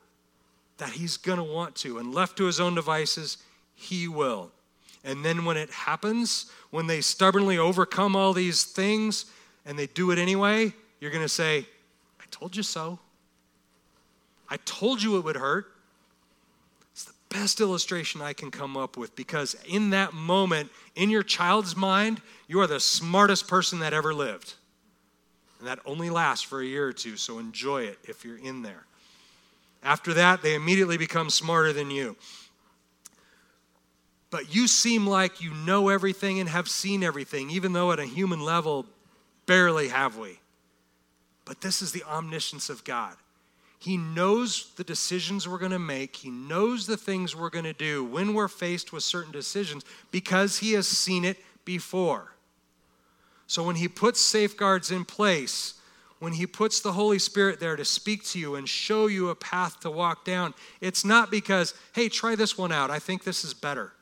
[0.78, 1.98] that he's going to want to.
[1.98, 3.38] And left to his own devices,
[3.74, 4.52] he will.
[5.02, 9.26] And then when it happens, when they stubbornly overcome all these things
[9.66, 11.66] and they do it anyway, you're going to say,
[12.20, 13.00] I told you so.
[14.48, 15.66] I told you it would hurt.
[16.92, 21.22] It's the best illustration I can come up with because in that moment, in your
[21.22, 24.54] child's mind, you are the smartest person that ever lived.
[25.58, 28.62] And that only lasts for a year or two, so enjoy it if you're in
[28.62, 28.84] there.
[29.82, 32.16] After that, they immediately become smarter than you.
[34.30, 38.04] But you seem like you know everything and have seen everything, even though at a
[38.04, 38.86] human level,
[39.46, 40.40] barely have we.
[41.44, 43.14] But this is the omniscience of God.
[43.78, 46.16] He knows the decisions we're going to make.
[46.16, 50.58] He knows the things we're going to do when we're faced with certain decisions because
[50.58, 52.32] He has seen it before.
[53.46, 55.74] So when He puts safeguards in place,
[56.18, 59.34] when He puts the Holy Spirit there to speak to you and show you a
[59.34, 62.90] path to walk down, it's not because, hey, try this one out.
[62.90, 63.92] I think this is better.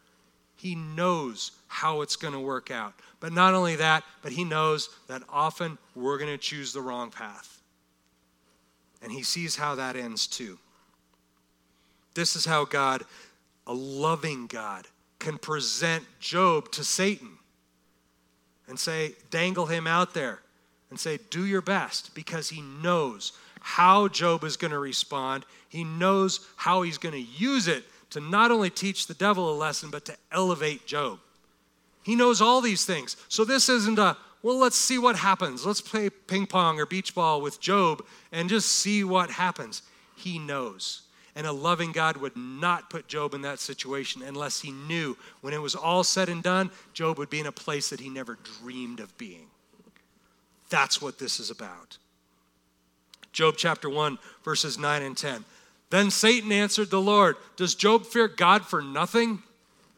[0.54, 2.94] He knows how it's going to work out.
[3.18, 7.10] But not only that, but He knows that often we're going to choose the wrong
[7.10, 7.61] path.
[9.02, 10.58] And he sees how that ends too.
[12.14, 13.04] This is how God,
[13.66, 14.86] a loving God,
[15.18, 17.30] can present Job to Satan
[18.68, 20.40] and say, dangle him out there
[20.90, 25.44] and say, do your best because he knows how Job is going to respond.
[25.68, 29.56] He knows how he's going to use it to not only teach the devil a
[29.56, 31.18] lesson, but to elevate Job.
[32.02, 33.16] He knows all these things.
[33.28, 35.64] So this isn't a, well, let's see what happens.
[35.64, 39.82] Let's play ping pong or beach ball with Job and just see what happens.
[40.16, 41.02] He knows.
[41.34, 45.54] And a loving God would not put Job in that situation unless he knew when
[45.54, 48.38] it was all said and done, Job would be in a place that he never
[48.60, 49.46] dreamed of being.
[50.68, 51.98] That's what this is about.
[53.32, 55.44] Job chapter 1, verses 9 and 10.
[55.88, 59.42] Then Satan answered the Lord, Does Job fear God for nothing?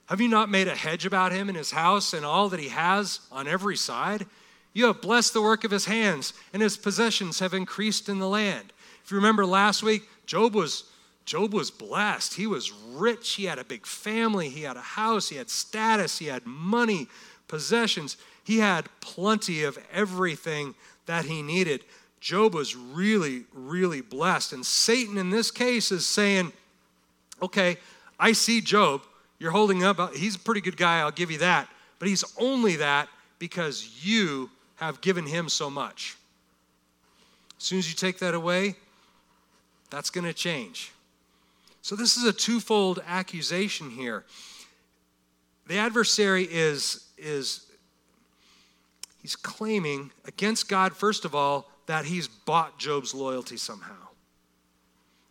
[0.07, 2.69] Have you not made a hedge about him and his house and all that he
[2.69, 4.27] has on every side?
[4.75, 8.29] You have blessed the work of his hands, and his possessions have increased in the
[8.29, 8.73] land.
[9.05, 10.85] If you remember last week, Job was
[11.25, 12.35] Job was blessed.
[12.35, 13.35] He was rich.
[13.35, 14.51] He had a big family.
[14.51, 15.31] He had a house.
[15.31, 16.19] He had status.
[16.19, 17.09] He had money,
[17.49, 18.19] possessions.
[18.45, 20.75] He had plenty of everything
[21.07, 21.85] that he needed.
[22.21, 24.53] Job was really, really blessed.
[24.53, 26.53] And Satan, in this case, is saying,
[27.41, 27.79] Okay,
[28.21, 29.01] I see Job.
[29.39, 29.99] You're holding up.
[29.99, 31.01] Uh, he's a pretty good guy.
[31.01, 31.69] I'll give you that.
[31.99, 33.09] But he's only that
[33.39, 36.17] because you have given him so much.
[37.59, 38.77] As soon as you take that away,
[39.91, 40.93] that's going to change.
[41.83, 44.25] So, this is a twofold accusation here.
[45.67, 47.67] The adversary is, is
[49.23, 54.09] he's claiming against God, first of all, that he's bought Job's loyalty somehow.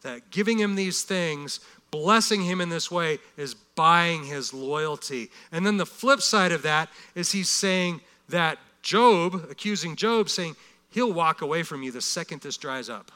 [0.01, 1.60] That giving him these things,
[1.93, 5.29] blessing him in this way, is buying his loyalty.
[5.51, 10.55] And then the flip side of that is he's saying that Job, accusing Job, saying,
[10.89, 13.11] he'll walk away from you the second this dries up.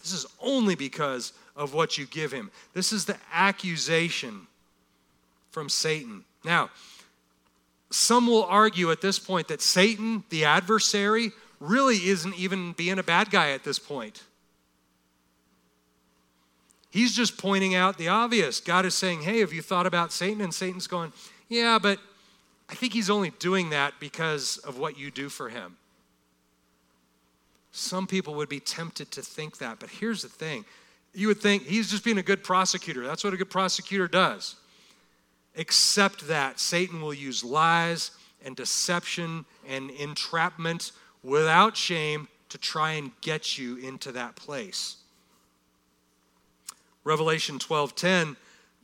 [0.00, 2.50] This is only because of what you give him.
[2.72, 4.46] This is the accusation
[5.50, 6.24] from Satan.
[6.46, 6.70] Now,
[7.90, 13.02] some will argue at this point that Satan, the adversary, really isn't even being a
[13.02, 14.22] bad guy at this point.
[16.94, 18.60] He's just pointing out the obvious.
[18.60, 20.40] God is saying, Hey, have you thought about Satan?
[20.40, 21.12] And Satan's going,
[21.48, 21.98] Yeah, but
[22.68, 25.76] I think he's only doing that because of what you do for him.
[27.72, 30.64] Some people would be tempted to think that, but here's the thing
[31.12, 33.04] you would think he's just being a good prosecutor.
[33.04, 34.54] That's what a good prosecutor does.
[35.56, 38.12] Except that Satan will use lies
[38.44, 40.92] and deception and entrapment
[41.24, 44.98] without shame to try and get you into that place.
[47.04, 48.36] Revelation 12:10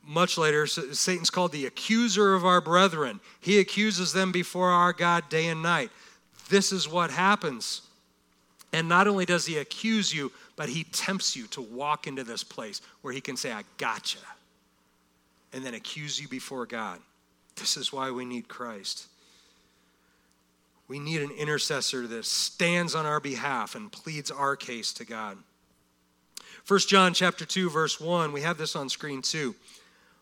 [0.07, 3.21] much later Satan's called the accuser of our brethren.
[3.41, 5.91] He accuses them before our God day and night.
[6.49, 7.83] This is what happens.
[8.73, 12.45] And not only does he accuse you, but he tempts you to walk into this
[12.45, 14.19] place where he can say, I gotcha,
[15.53, 17.01] and then accuse you before God.
[17.57, 19.07] This is why we need Christ.
[20.89, 25.39] We need an intercessor that stands on our behalf and pleads our case to God.
[26.67, 29.55] 1 John chapter 2 verse 1, we have this on screen too.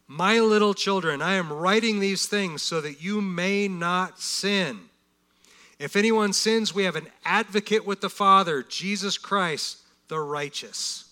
[0.06, 4.80] My little children, I am writing these things so that you may not sin.
[5.78, 9.78] If anyone sins, we have an advocate with the Father, Jesus Christ,
[10.08, 11.04] the righteous.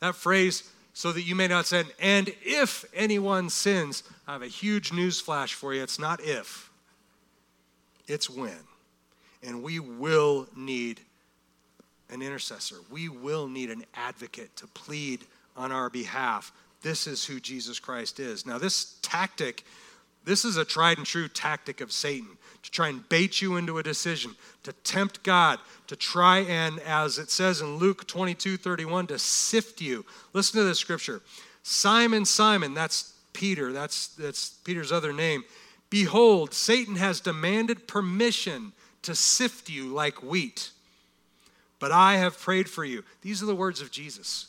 [0.00, 0.64] That phrase,
[0.94, 5.20] so that you may not sin, and if anyone sins, I have a huge news
[5.20, 5.82] flash for you.
[5.82, 6.70] It's not if,
[8.08, 8.58] it's when.
[9.42, 11.00] And we will need
[12.10, 15.24] an intercessor, we will need an advocate to plead
[15.56, 16.52] on our behalf.
[16.82, 18.46] This is who Jesus Christ is.
[18.46, 19.64] Now, this tactic,
[20.24, 23.78] this is a tried and true tactic of Satan to try and bait you into
[23.78, 29.08] a decision, to tempt God, to try and, as it says in Luke 22 31,
[29.08, 30.04] to sift you.
[30.32, 31.22] Listen to this scripture
[31.62, 35.44] Simon, Simon, that's Peter, that's, that's Peter's other name.
[35.88, 40.70] Behold, Satan has demanded permission to sift you like wheat,
[41.80, 43.02] but I have prayed for you.
[43.22, 44.46] These are the words of Jesus.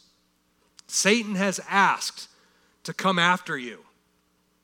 [0.85, 2.27] Satan has asked
[2.83, 3.79] to come after you.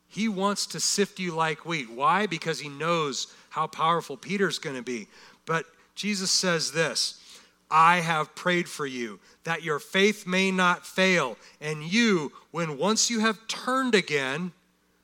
[0.08, 1.90] He wants to sift you like wheat.
[1.90, 2.26] Why?
[2.26, 5.08] Because he knows how powerful Peter's going to be.
[5.46, 5.64] But
[5.94, 7.20] Jesus says this
[7.70, 13.10] I have prayed for you that your faith may not fail, and you, when once
[13.10, 14.52] you have turned again,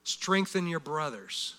[0.02, 1.56] strengthen your brothers.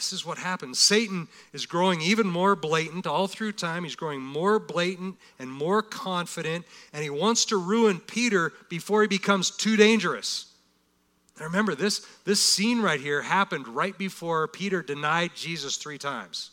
[0.00, 0.78] This is what happens.
[0.78, 3.84] Satan is growing even more blatant all through time.
[3.84, 9.08] He's growing more blatant and more confident, and he wants to ruin Peter before he
[9.08, 10.46] becomes too dangerous.
[11.38, 16.50] Now remember, this, this scene right here happened right before Peter denied Jesus three times.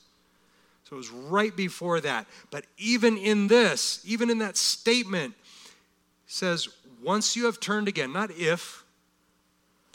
[0.84, 2.28] So it was right before that.
[2.52, 5.36] But even in this, even in that statement,
[6.26, 6.68] says,
[7.02, 8.84] once you have turned again, not if,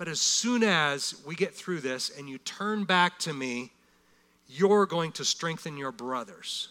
[0.03, 3.71] but as soon as we get through this and you turn back to me,
[4.49, 6.71] you're going to strengthen your brothers.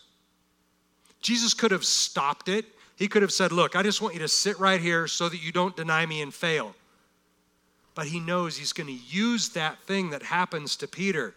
[1.21, 2.65] Jesus could have stopped it.
[2.97, 5.41] He could have said, Look, I just want you to sit right here so that
[5.41, 6.75] you don't deny me and fail
[7.95, 11.34] but he knows he's going to use that thing that happens to Peter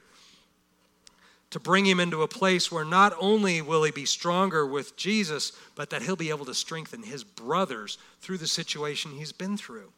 [1.50, 5.52] to bring him into a place where not only will he be stronger with Jesus,
[5.76, 9.92] but that he'll be able to strengthen his brothers through the situation he's been through.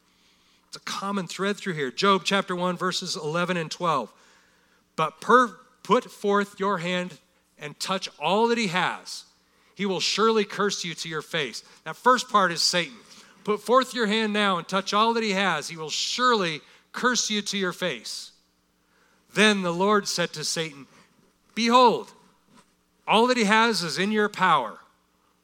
[0.68, 1.90] It's a common thread through here.
[1.90, 4.12] Job chapter 1, verses 11 and 12.
[4.96, 7.18] But per, put forth your hand
[7.58, 9.24] and touch all that he has,
[9.74, 11.62] he will surely curse you to your face.
[11.84, 12.96] That first part is Satan.
[13.44, 15.68] Put forth your hand now and touch all that he has.
[15.68, 16.60] He will surely
[16.92, 18.32] curse you to your face.
[19.34, 20.86] Then the Lord said to Satan,
[21.54, 22.12] Behold,
[23.06, 24.78] all that he has is in your power.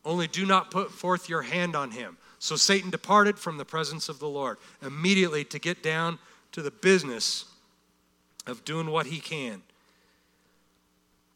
[0.05, 2.17] Only do not put forth your hand on him.
[2.43, 6.19] So Satan departed from the presence of the Lord immediately to get down
[6.51, 7.45] to the business
[8.49, 9.63] of doing what he can.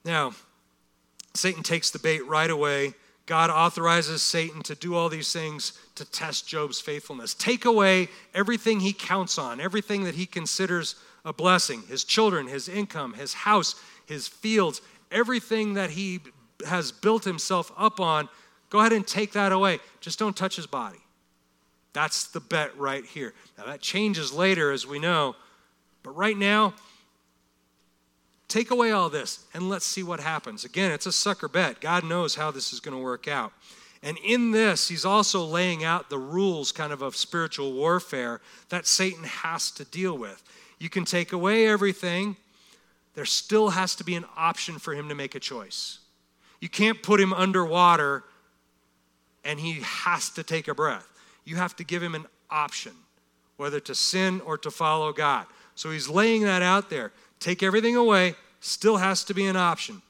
[0.05, 0.33] Now,
[1.33, 2.95] Satan takes the bait right away.
[3.27, 7.35] God authorizes Satan to do all these things to test Job's faithfulness.
[7.35, 12.69] Take away everything he counts on, everything that he considers a blessing his children, his
[12.69, 13.77] income, his house,
[14.07, 14.81] his fields,
[15.13, 16.19] everything that he
[16.67, 18.29] has built himself up on.
[18.71, 19.79] Go ahead and take that away.
[20.01, 20.99] Just don't touch his body.
[21.93, 23.33] That's the bet right here.
[23.57, 25.37] Now, that changes later, as we know.
[26.03, 26.75] But right now,
[28.49, 30.65] Take away all this and let's see what happens.
[30.65, 31.81] Again, it's a sucker bet.
[31.81, 33.53] God knows how this is going to work out.
[34.03, 38.87] And in this, he's also laying out the rules kind of of spiritual warfare that
[38.87, 40.45] Satan has to deal with.
[40.79, 42.37] You can take away everything,
[43.15, 45.99] there still has to be an option for him to make a choice.
[46.61, 48.25] You can't put him underwater
[49.47, 51.09] and he has to take a breath.
[51.45, 52.93] You have to give him an option,
[53.57, 55.47] whether to sin or to follow God.
[55.77, 60.03] So he's laying that out there take everything away, still has to be an option.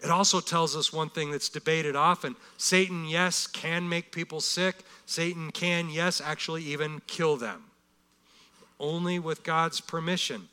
[0.00, 4.76] It also tells us one thing that's debated often Satan, yes, can make people sick.
[5.06, 7.62] Satan can, yes, actually even kill them.
[8.78, 10.48] Only with God's permission.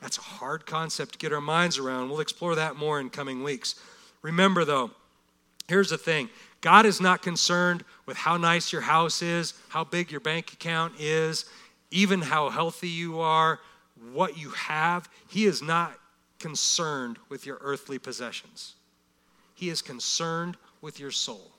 [0.00, 2.10] That's a hard concept to get our minds around.
[2.10, 3.76] We'll explore that more in coming weeks.
[4.22, 4.90] Remember, though,
[5.68, 6.28] here's the thing
[6.60, 10.94] God is not concerned with how nice your house is, how big your bank account
[10.98, 11.44] is,
[11.90, 13.60] even how healthy you are,
[14.12, 15.08] what you have.
[15.28, 15.98] He is not
[16.38, 18.74] concerned with your earthly possessions.
[19.54, 21.50] He is concerned with your soul.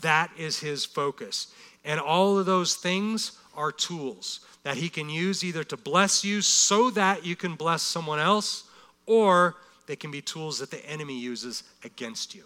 [0.00, 1.48] That is his focus.
[1.84, 6.42] And all of those things are tools that he can use either to bless you
[6.42, 8.64] so that you can bless someone else,
[9.06, 9.54] or
[9.86, 12.44] they can be tools that the enemy uses against you.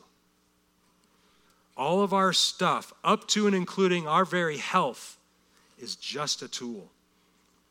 [1.80, 5.16] All of our stuff, up to and including our very health,
[5.78, 6.90] is just a tool.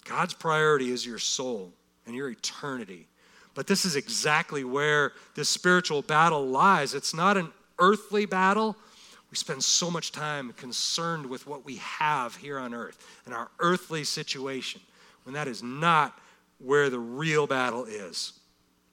[0.03, 1.71] God's priority is your soul
[2.07, 3.05] and your eternity.
[3.53, 6.95] But this is exactly where this spiritual battle lies.
[6.95, 8.75] It's not an earthly battle.
[9.29, 13.51] We spend so much time concerned with what we have here on earth and our
[13.59, 14.81] earthly situation
[15.23, 16.17] when that is not
[16.57, 18.33] where the real battle is.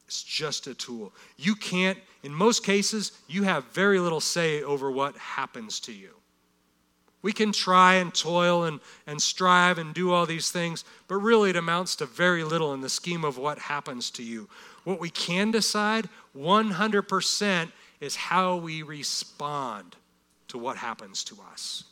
[0.06, 1.14] It's just a tool.
[1.38, 6.10] You can't, in most cases, you have very little say over what happens to you.
[7.22, 11.50] We can try and toil and, and strive and do all these things, but really
[11.50, 14.48] it amounts to very little in the scheme of what happens to you.
[14.82, 17.70] What we can decide 100%
[18.00, 19.94] is how we respond
[20.48, 21.84] to what happens to us.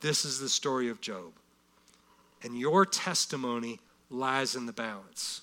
[0.00, 1.30] This is the story of Job.
[2.42, 3.78] And your testimony
[4.10, 5.42] lies in the balance.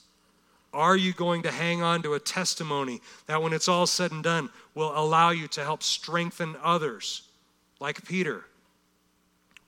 [0.73, 4.23] Are you going to hang on to a testimony that, when it's all said and
[4.23, 7.23] done, will allow you to help strengthen others,
[7.79, 8.45] like Peter?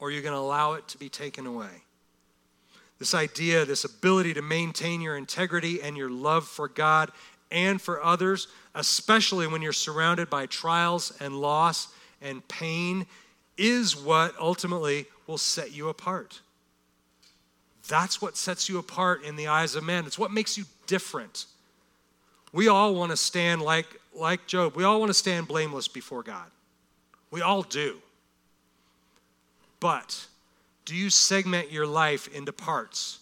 [0.02, 1.84] or are you're going to allow it to be taken away.
[2.99, 7.12] This idea, this ability to maintain your integrity and your love for God
[7.52, 11.88] and for others, especially when you're surrounded by trials and loss
[12.22, 13.06] and pain,
[13.58, 16.41] is what ultimately will set you apart.
[17.88, 20.06] That's what sets you apart in the eyes of men.
[20.06, 21.46] It's what makes you different.
[22.52, 24.76] We all want to stand like, like Job.
[24.76, 26.52] We all want to stand blameless before God.
[27.32, 28.00] We all do.
[29.80, 30.28] But
[30.84, 33.20] do you segment your life into parts?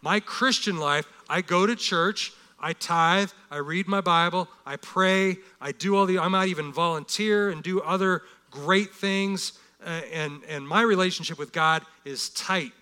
[0.00, 5.36] My Christian life, I go to church, I tithe, I read my Bible, I pray,
[5.60, 9.52] I do all the, I might even volunteer and do other great things.
[9.80, 12.72] Uh, and, and my relationship with God is tight.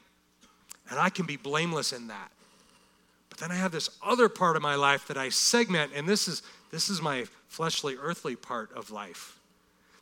[0.88, 2.32] And I can be blameless in that.
[3.40, 6.42] Then I have this other part of my life that I segment, and this is,
[6.70, 9.38] this is my fleshly, earthly part of life.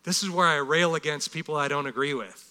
[0.03, 2.45] This is where I rail against people I don't agree with.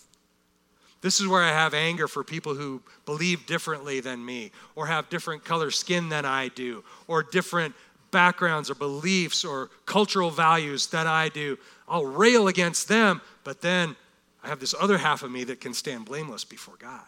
[1.01, 5.09] This is where I have anger for people who believe differently than me, or have
[5.09, 7.75] different color skin than I do, or different
[8.09, 11.59] backgrounds or beliefs or cultural values than I do.
[11.89, 13.97] I'll rail against them, but then
[14.41, 17.05] I have this other half of me that can stand blameless before God.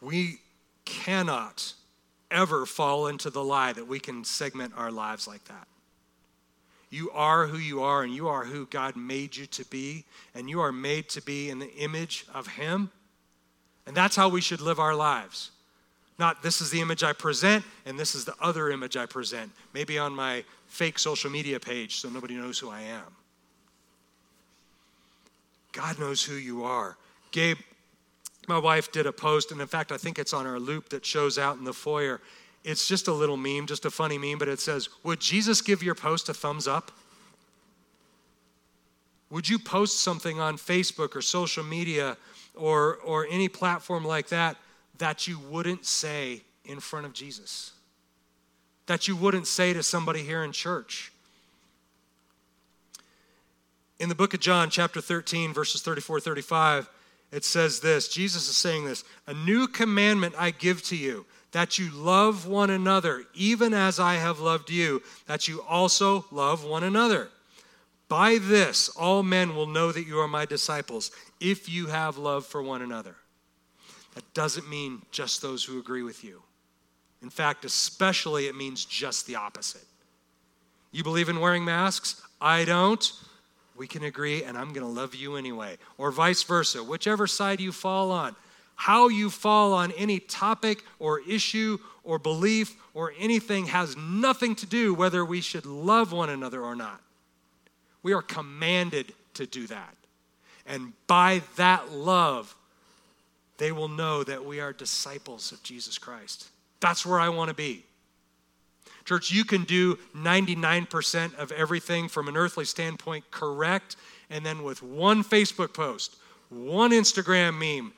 [0.00, 0.38] We
[1.04, 1.74] cannot
[2.30, 5.66] ever fall into the lie that we can segment our lives like that.
[6.90, 10.50] You are who you are, and you are who God made you to be, and
[10.50, 12.90] you are made to be in the image of Him.
[13.86, 15.52] And that's how we should live our lives.
[16.18, 19.50] Not this is the image I present and this is the other image I present.
[19.72, 23.16] Maybe on my fake social media page so nobody knows who I am.
[25.72, 26.98] God knows who you are.
[27.30, 27.56] Gabe,
[28.50, 31.06] my wife did a post, and in fact, I think it's on our loop that
[31.06, 32.20] shows out in the foyer.
[32.64, 35.82] It's just a little meme, just a funny meme, but it says, Would Jesus give
[35.82, 36.90] your post a thumbs up?
[39.30, 42.16] Would you post something on Facebook or social media
[42.56, 44.56] or, or any platform like that
[44.98, 47.72] that you wouldn't say in front of Jesus?
[48.86, 51.12] That you wouldn't say to somebody here in church?
[54.00, 56.88] In the book of John, chapter 13, verses 34 35,
[57.32, 61.78] it says this Jesus is saying this A new commandment I give to you, that
[61.78, 66.84] you love one another, even as I have loved you, that you also love one
[66.84, 67.28] another.
[68.08, 72.44] By this, all men will know that you are my disciples, if you have love
[72.44, 73.14] for one another.
[74.14, 76.42] That doesn't mean just those who agree with you.
[77.22, 79.84] In fact, especially, it means just the opposite.
[80.90, 82.20] You believe in wearing masks?
[82.40, 83.12] I don't.
[83.80, 85.78] We can agree, and I'm going to love you anyway.
[85.96, 88.36] Or vice versa, whichever side you fall on.
[88.74, 94.66] How you fall on any topic or issue or belief or anything has nothing to
[94.66, 97.00] do whether we should love one another or not.
[98.02, 99.94] We are commanded to do that.
[100.66, 102.54] And by that love,
[103.56, 106.50] they will know that we are disciples of Jesus Christ.
[106.80, 107.86] That's where I want to be.
[109.10, 113.96] Church, you can do 99% of everything from an earthly standpoint correct,
[114.30, 116.14] and then with one Facebook post,
[116.48, 117.92] one Instagram meme,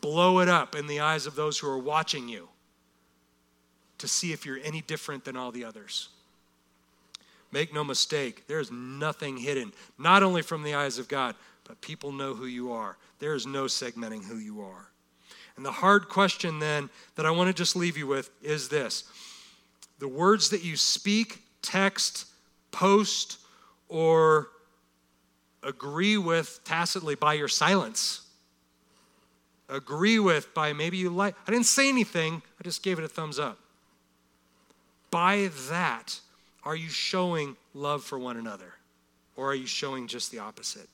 [0.00, 2.48] blow it up in the eyes of those who are watching you
[3.98, 6.10] to see if you're any different than all the others.
[7.50, 11.34] Make no mistake, there is nothing hidden, not only from the eyes of God,
[11.64, 12.96] but people know who you are.
[13.18, 14.92] There is no segmenting who you are.
[15.56, 19.02] And the hard question then that I want to just leave you with is this
[20.02, 22.26] the words that you speak, text,
[22.72, 23.38] post,
[23.88, 24.48] or
[25.62, 28.22] agree with tacitly by your silence.
[29.68, 33.08] Agree with by maybe you like, I didn't say anything, I just gave it a
[33.08, 33.60] thumbs up.
[35.12, 36.18] By that,
[36.64, 38.74] are you showing love for one another?
[39.36, 40.88] Or are you showing just the opposite?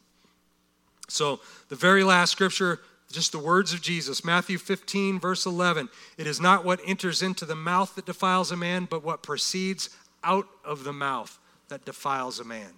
[1.09, 1.41] So,
[1.71, 2.81] the very last scripture,
[3.11, 5.89] just the words of Jesus, Matthew 15, verse 11.
[6.19, 9.91] It is not what enters into the mouth that defiles a man, but what proceeds
[10.23, 11.39] out of the mouth
[11.69, 12.71] that defiles a man.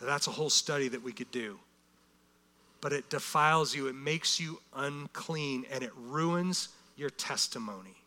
[0.00, 1.58] Now, that's a whole study that we could do.
[2.80, 7.97] But it defiles you, it makes you unclean, and it ruins your testimony.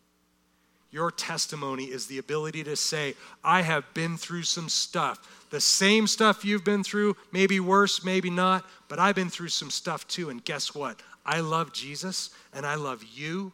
[0.92, 5.46] Your testimony is the ability to say, I have been through some stuff.
[5.50, 9.70] The same stuff you've been through, maybe worse, maybe not, but I've been through some
[9.70, 10.28] stuff too.
[10.28, 11.00] And guess what?
[11.24, 13.52] I love Jesus and I love you,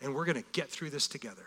[0.00, 1.46] and we're going to get through this together.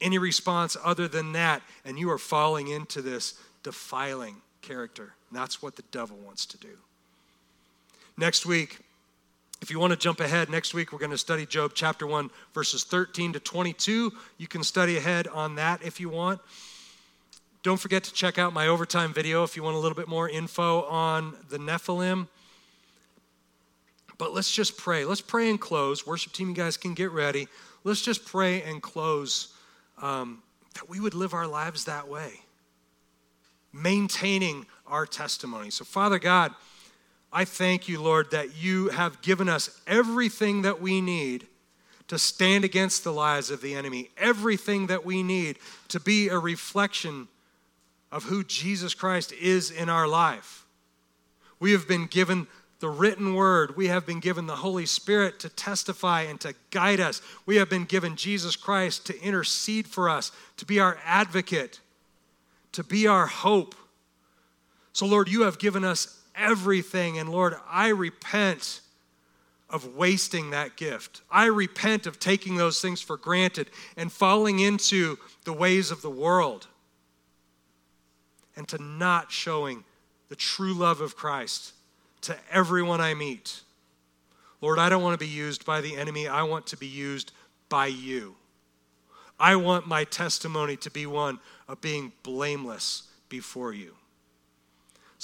[0.00, 5.14] Any response other than that, and you are falling into this defiling character.
[5.32, 6.78] That's what the devil wants to do.
[8.16, 8.78] Next week,
[9.64, 12.28] if you want to jump ahead, next week we're going to study Job chapter 1,
[12.52, 14.12] verses 13 to 22.
[14.36, 16.42] You can study ahead on that if you want.
[17.62, 20.28] Don't forget to check out my overtime video if you want a little bit more
[20.28, 22.28] info on the Nephilim.
[24.18, 25.06] But let's just pray.
[25.06, 26.06] Let's pray and close.
[26.06, 27.48] Worship team, you guys can get ready.
[27.84, 29.54] Let's just pray and close
[30.02, 30.42] um,
[30.74, 32.34] that we would live our lives that way,
[33.72, 35.70] maintaining our testimony.
[35.70, 36.52] So, Father God,
[37.36, 41.48] I thank you, Lord, that you have given us everything that we need
[42.06, 45.58] to stand against the lies of the enemy, everything that we need
[45.88, 47.26] to be a reflection
[48.12, 50.64] of who Jesus Christ is in our life.
[51.58, 52.46] We have been given
[52.78, 53.76] the written word.
[53.76, 57.20] We have been given the Holy Spirit to testify and to guide us.
[57.46, 61.80] We have been given Jesus Christ to intercede for us, to be our advocate,
[62.72, 63.74] to be our hope.
[64.92, 67.18] So, Lord, you have given us everything.
[67.18, 68.80] And Lord, I repent
[69.70, 71.22] of wasting that gift.
[71.30, 76.10] I repent of taking those things for granted and falling into the ways of the
[76.10, 76.66] world
[78.56, 79.84] and to not showing
[80.28, 81.72] the true love of Christ
[82.22, 83.62] to everyone I meet.
[84.60, 86.28] Lord, I don't want to be used by the enemy.
[86.28, 87.32] I want to be used
[87.68, 88.36] by you.
[89.38, 93.94] I want my testimony to be one of being blameless before you.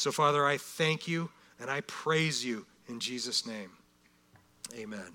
[0.00, 1.28] So, Father, I thank you
[1.60, 3.68] and I praise you in Jesus' name.
[4.74, 5.14] Amen.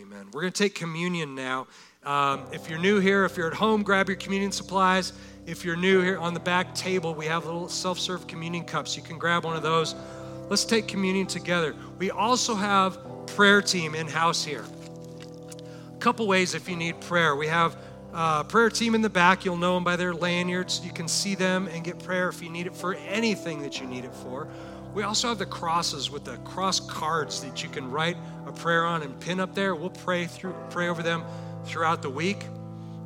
[0.00, 0.28] Amen.
[0.32, 1.66] We're going to take communion now.
[2.04, 5.12] Um, if you're new here, if you're at home, grab your communion supplies.
[5.44, 8.96] If you're new here on the back table, we have little self serve communion cups.
[8.96, 9.96] You can grab one of those.
[10.48, 11.74] Let's take communion together.
[11.98, 12.96] We also have
[13.26, 14.64] prayer team in house here.
[15.92, 17.34] A couple ways if you need prayer.
[17.34, 17.76] We have
[18.14, 19.44] uh, prayer team in the back.
[19.44, 20.80] You'll know them by their lanyards.
[20.84, 23.86] You can see them and get prayer if you need it for anything that you
[23.86, 24.48] need it for.
[24.94, 28.86] We also have the crosses with the cross cards that you can write a prayer
[28.86, 29.74] on and pin up there.
[29.74, 31.24] We'll pray through pray over them
[31.64, 32.44] throughout the week.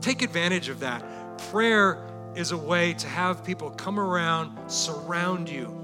[0.02, 1.02] Take advantage of that.
[1.50, 2.04] Prayer
[2.36, 5.74] is a way to have people come around, surround you,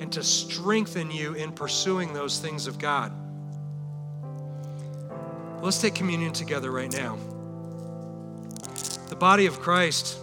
[0.00, 3.12] and to strengthen you in pursuing those things of God.
[5.62, 7.16] Let's take communion together right now.
[9.12, 10.16] The body of Christ,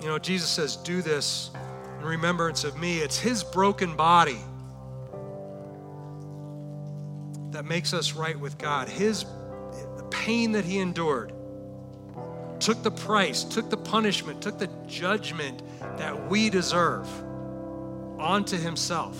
[0.00, 1.52] you know, Jesus says, Do this
[2.00, 2.98] in remembrance of me.
[2.98, 4.40] It's his broken body
[7.52, 8.88] that makes us right with God.
[8.88, 9.24] His
[9.96, 11.32] the pain that he endured
[12.58, 15.62] took the price, took the punishment, took the judgment
[15.96, 17.06] that we deserve
[18.18, 19.16] onto himself.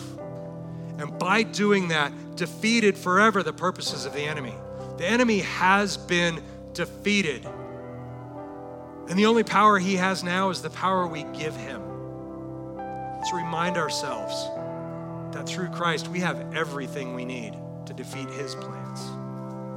[0.99, 4.55] And by doing that, defeated forever the purposes of the enemy.
[4.99, 6.43] The enemy has been
[6.73, 7.47] defeated.
[9.09, 11.83] And the only power he has now is the power we give him.
[12.77, 14.49] Let's remind ourselves
[15.35, 17.55] that through Christ we have everything we need
[17.87, 19.01] to defeat his plans.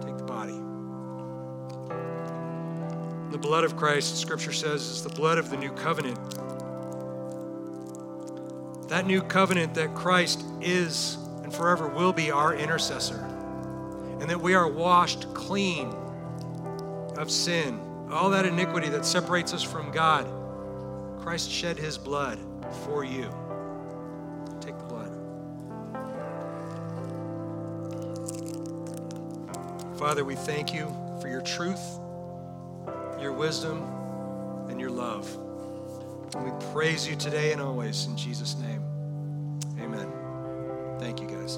[0.03, 0.53] Take the body.
[3.31, 6.17] The blood of Christ, scripture says, is the blood of the new covenant.
[8.89, 13.23] That new covenant that Christ is and forever will be our intercessor
[14.19, 15.87] and that we are washed clean
[17.17, 17.79] of sin,
[18.11, 20.27] all that iniquity that separates us from God.
[21.19, 22.39] Christ shed his blood
[22.85, 23.29] for you.
[24.61, 25.11] Take the blood.
[29.97, 30.87] Father, we thank you
[31.21, 31.99] for your truth,
[33.19, 33.83] your wisdom,
[34.69, 35.27] and your love.
[36.35, 38.83] And we praise you today and always in Jesus' name.
[39.79, 40.11] Amen.
[40.99, 41.57] Thank you, guys.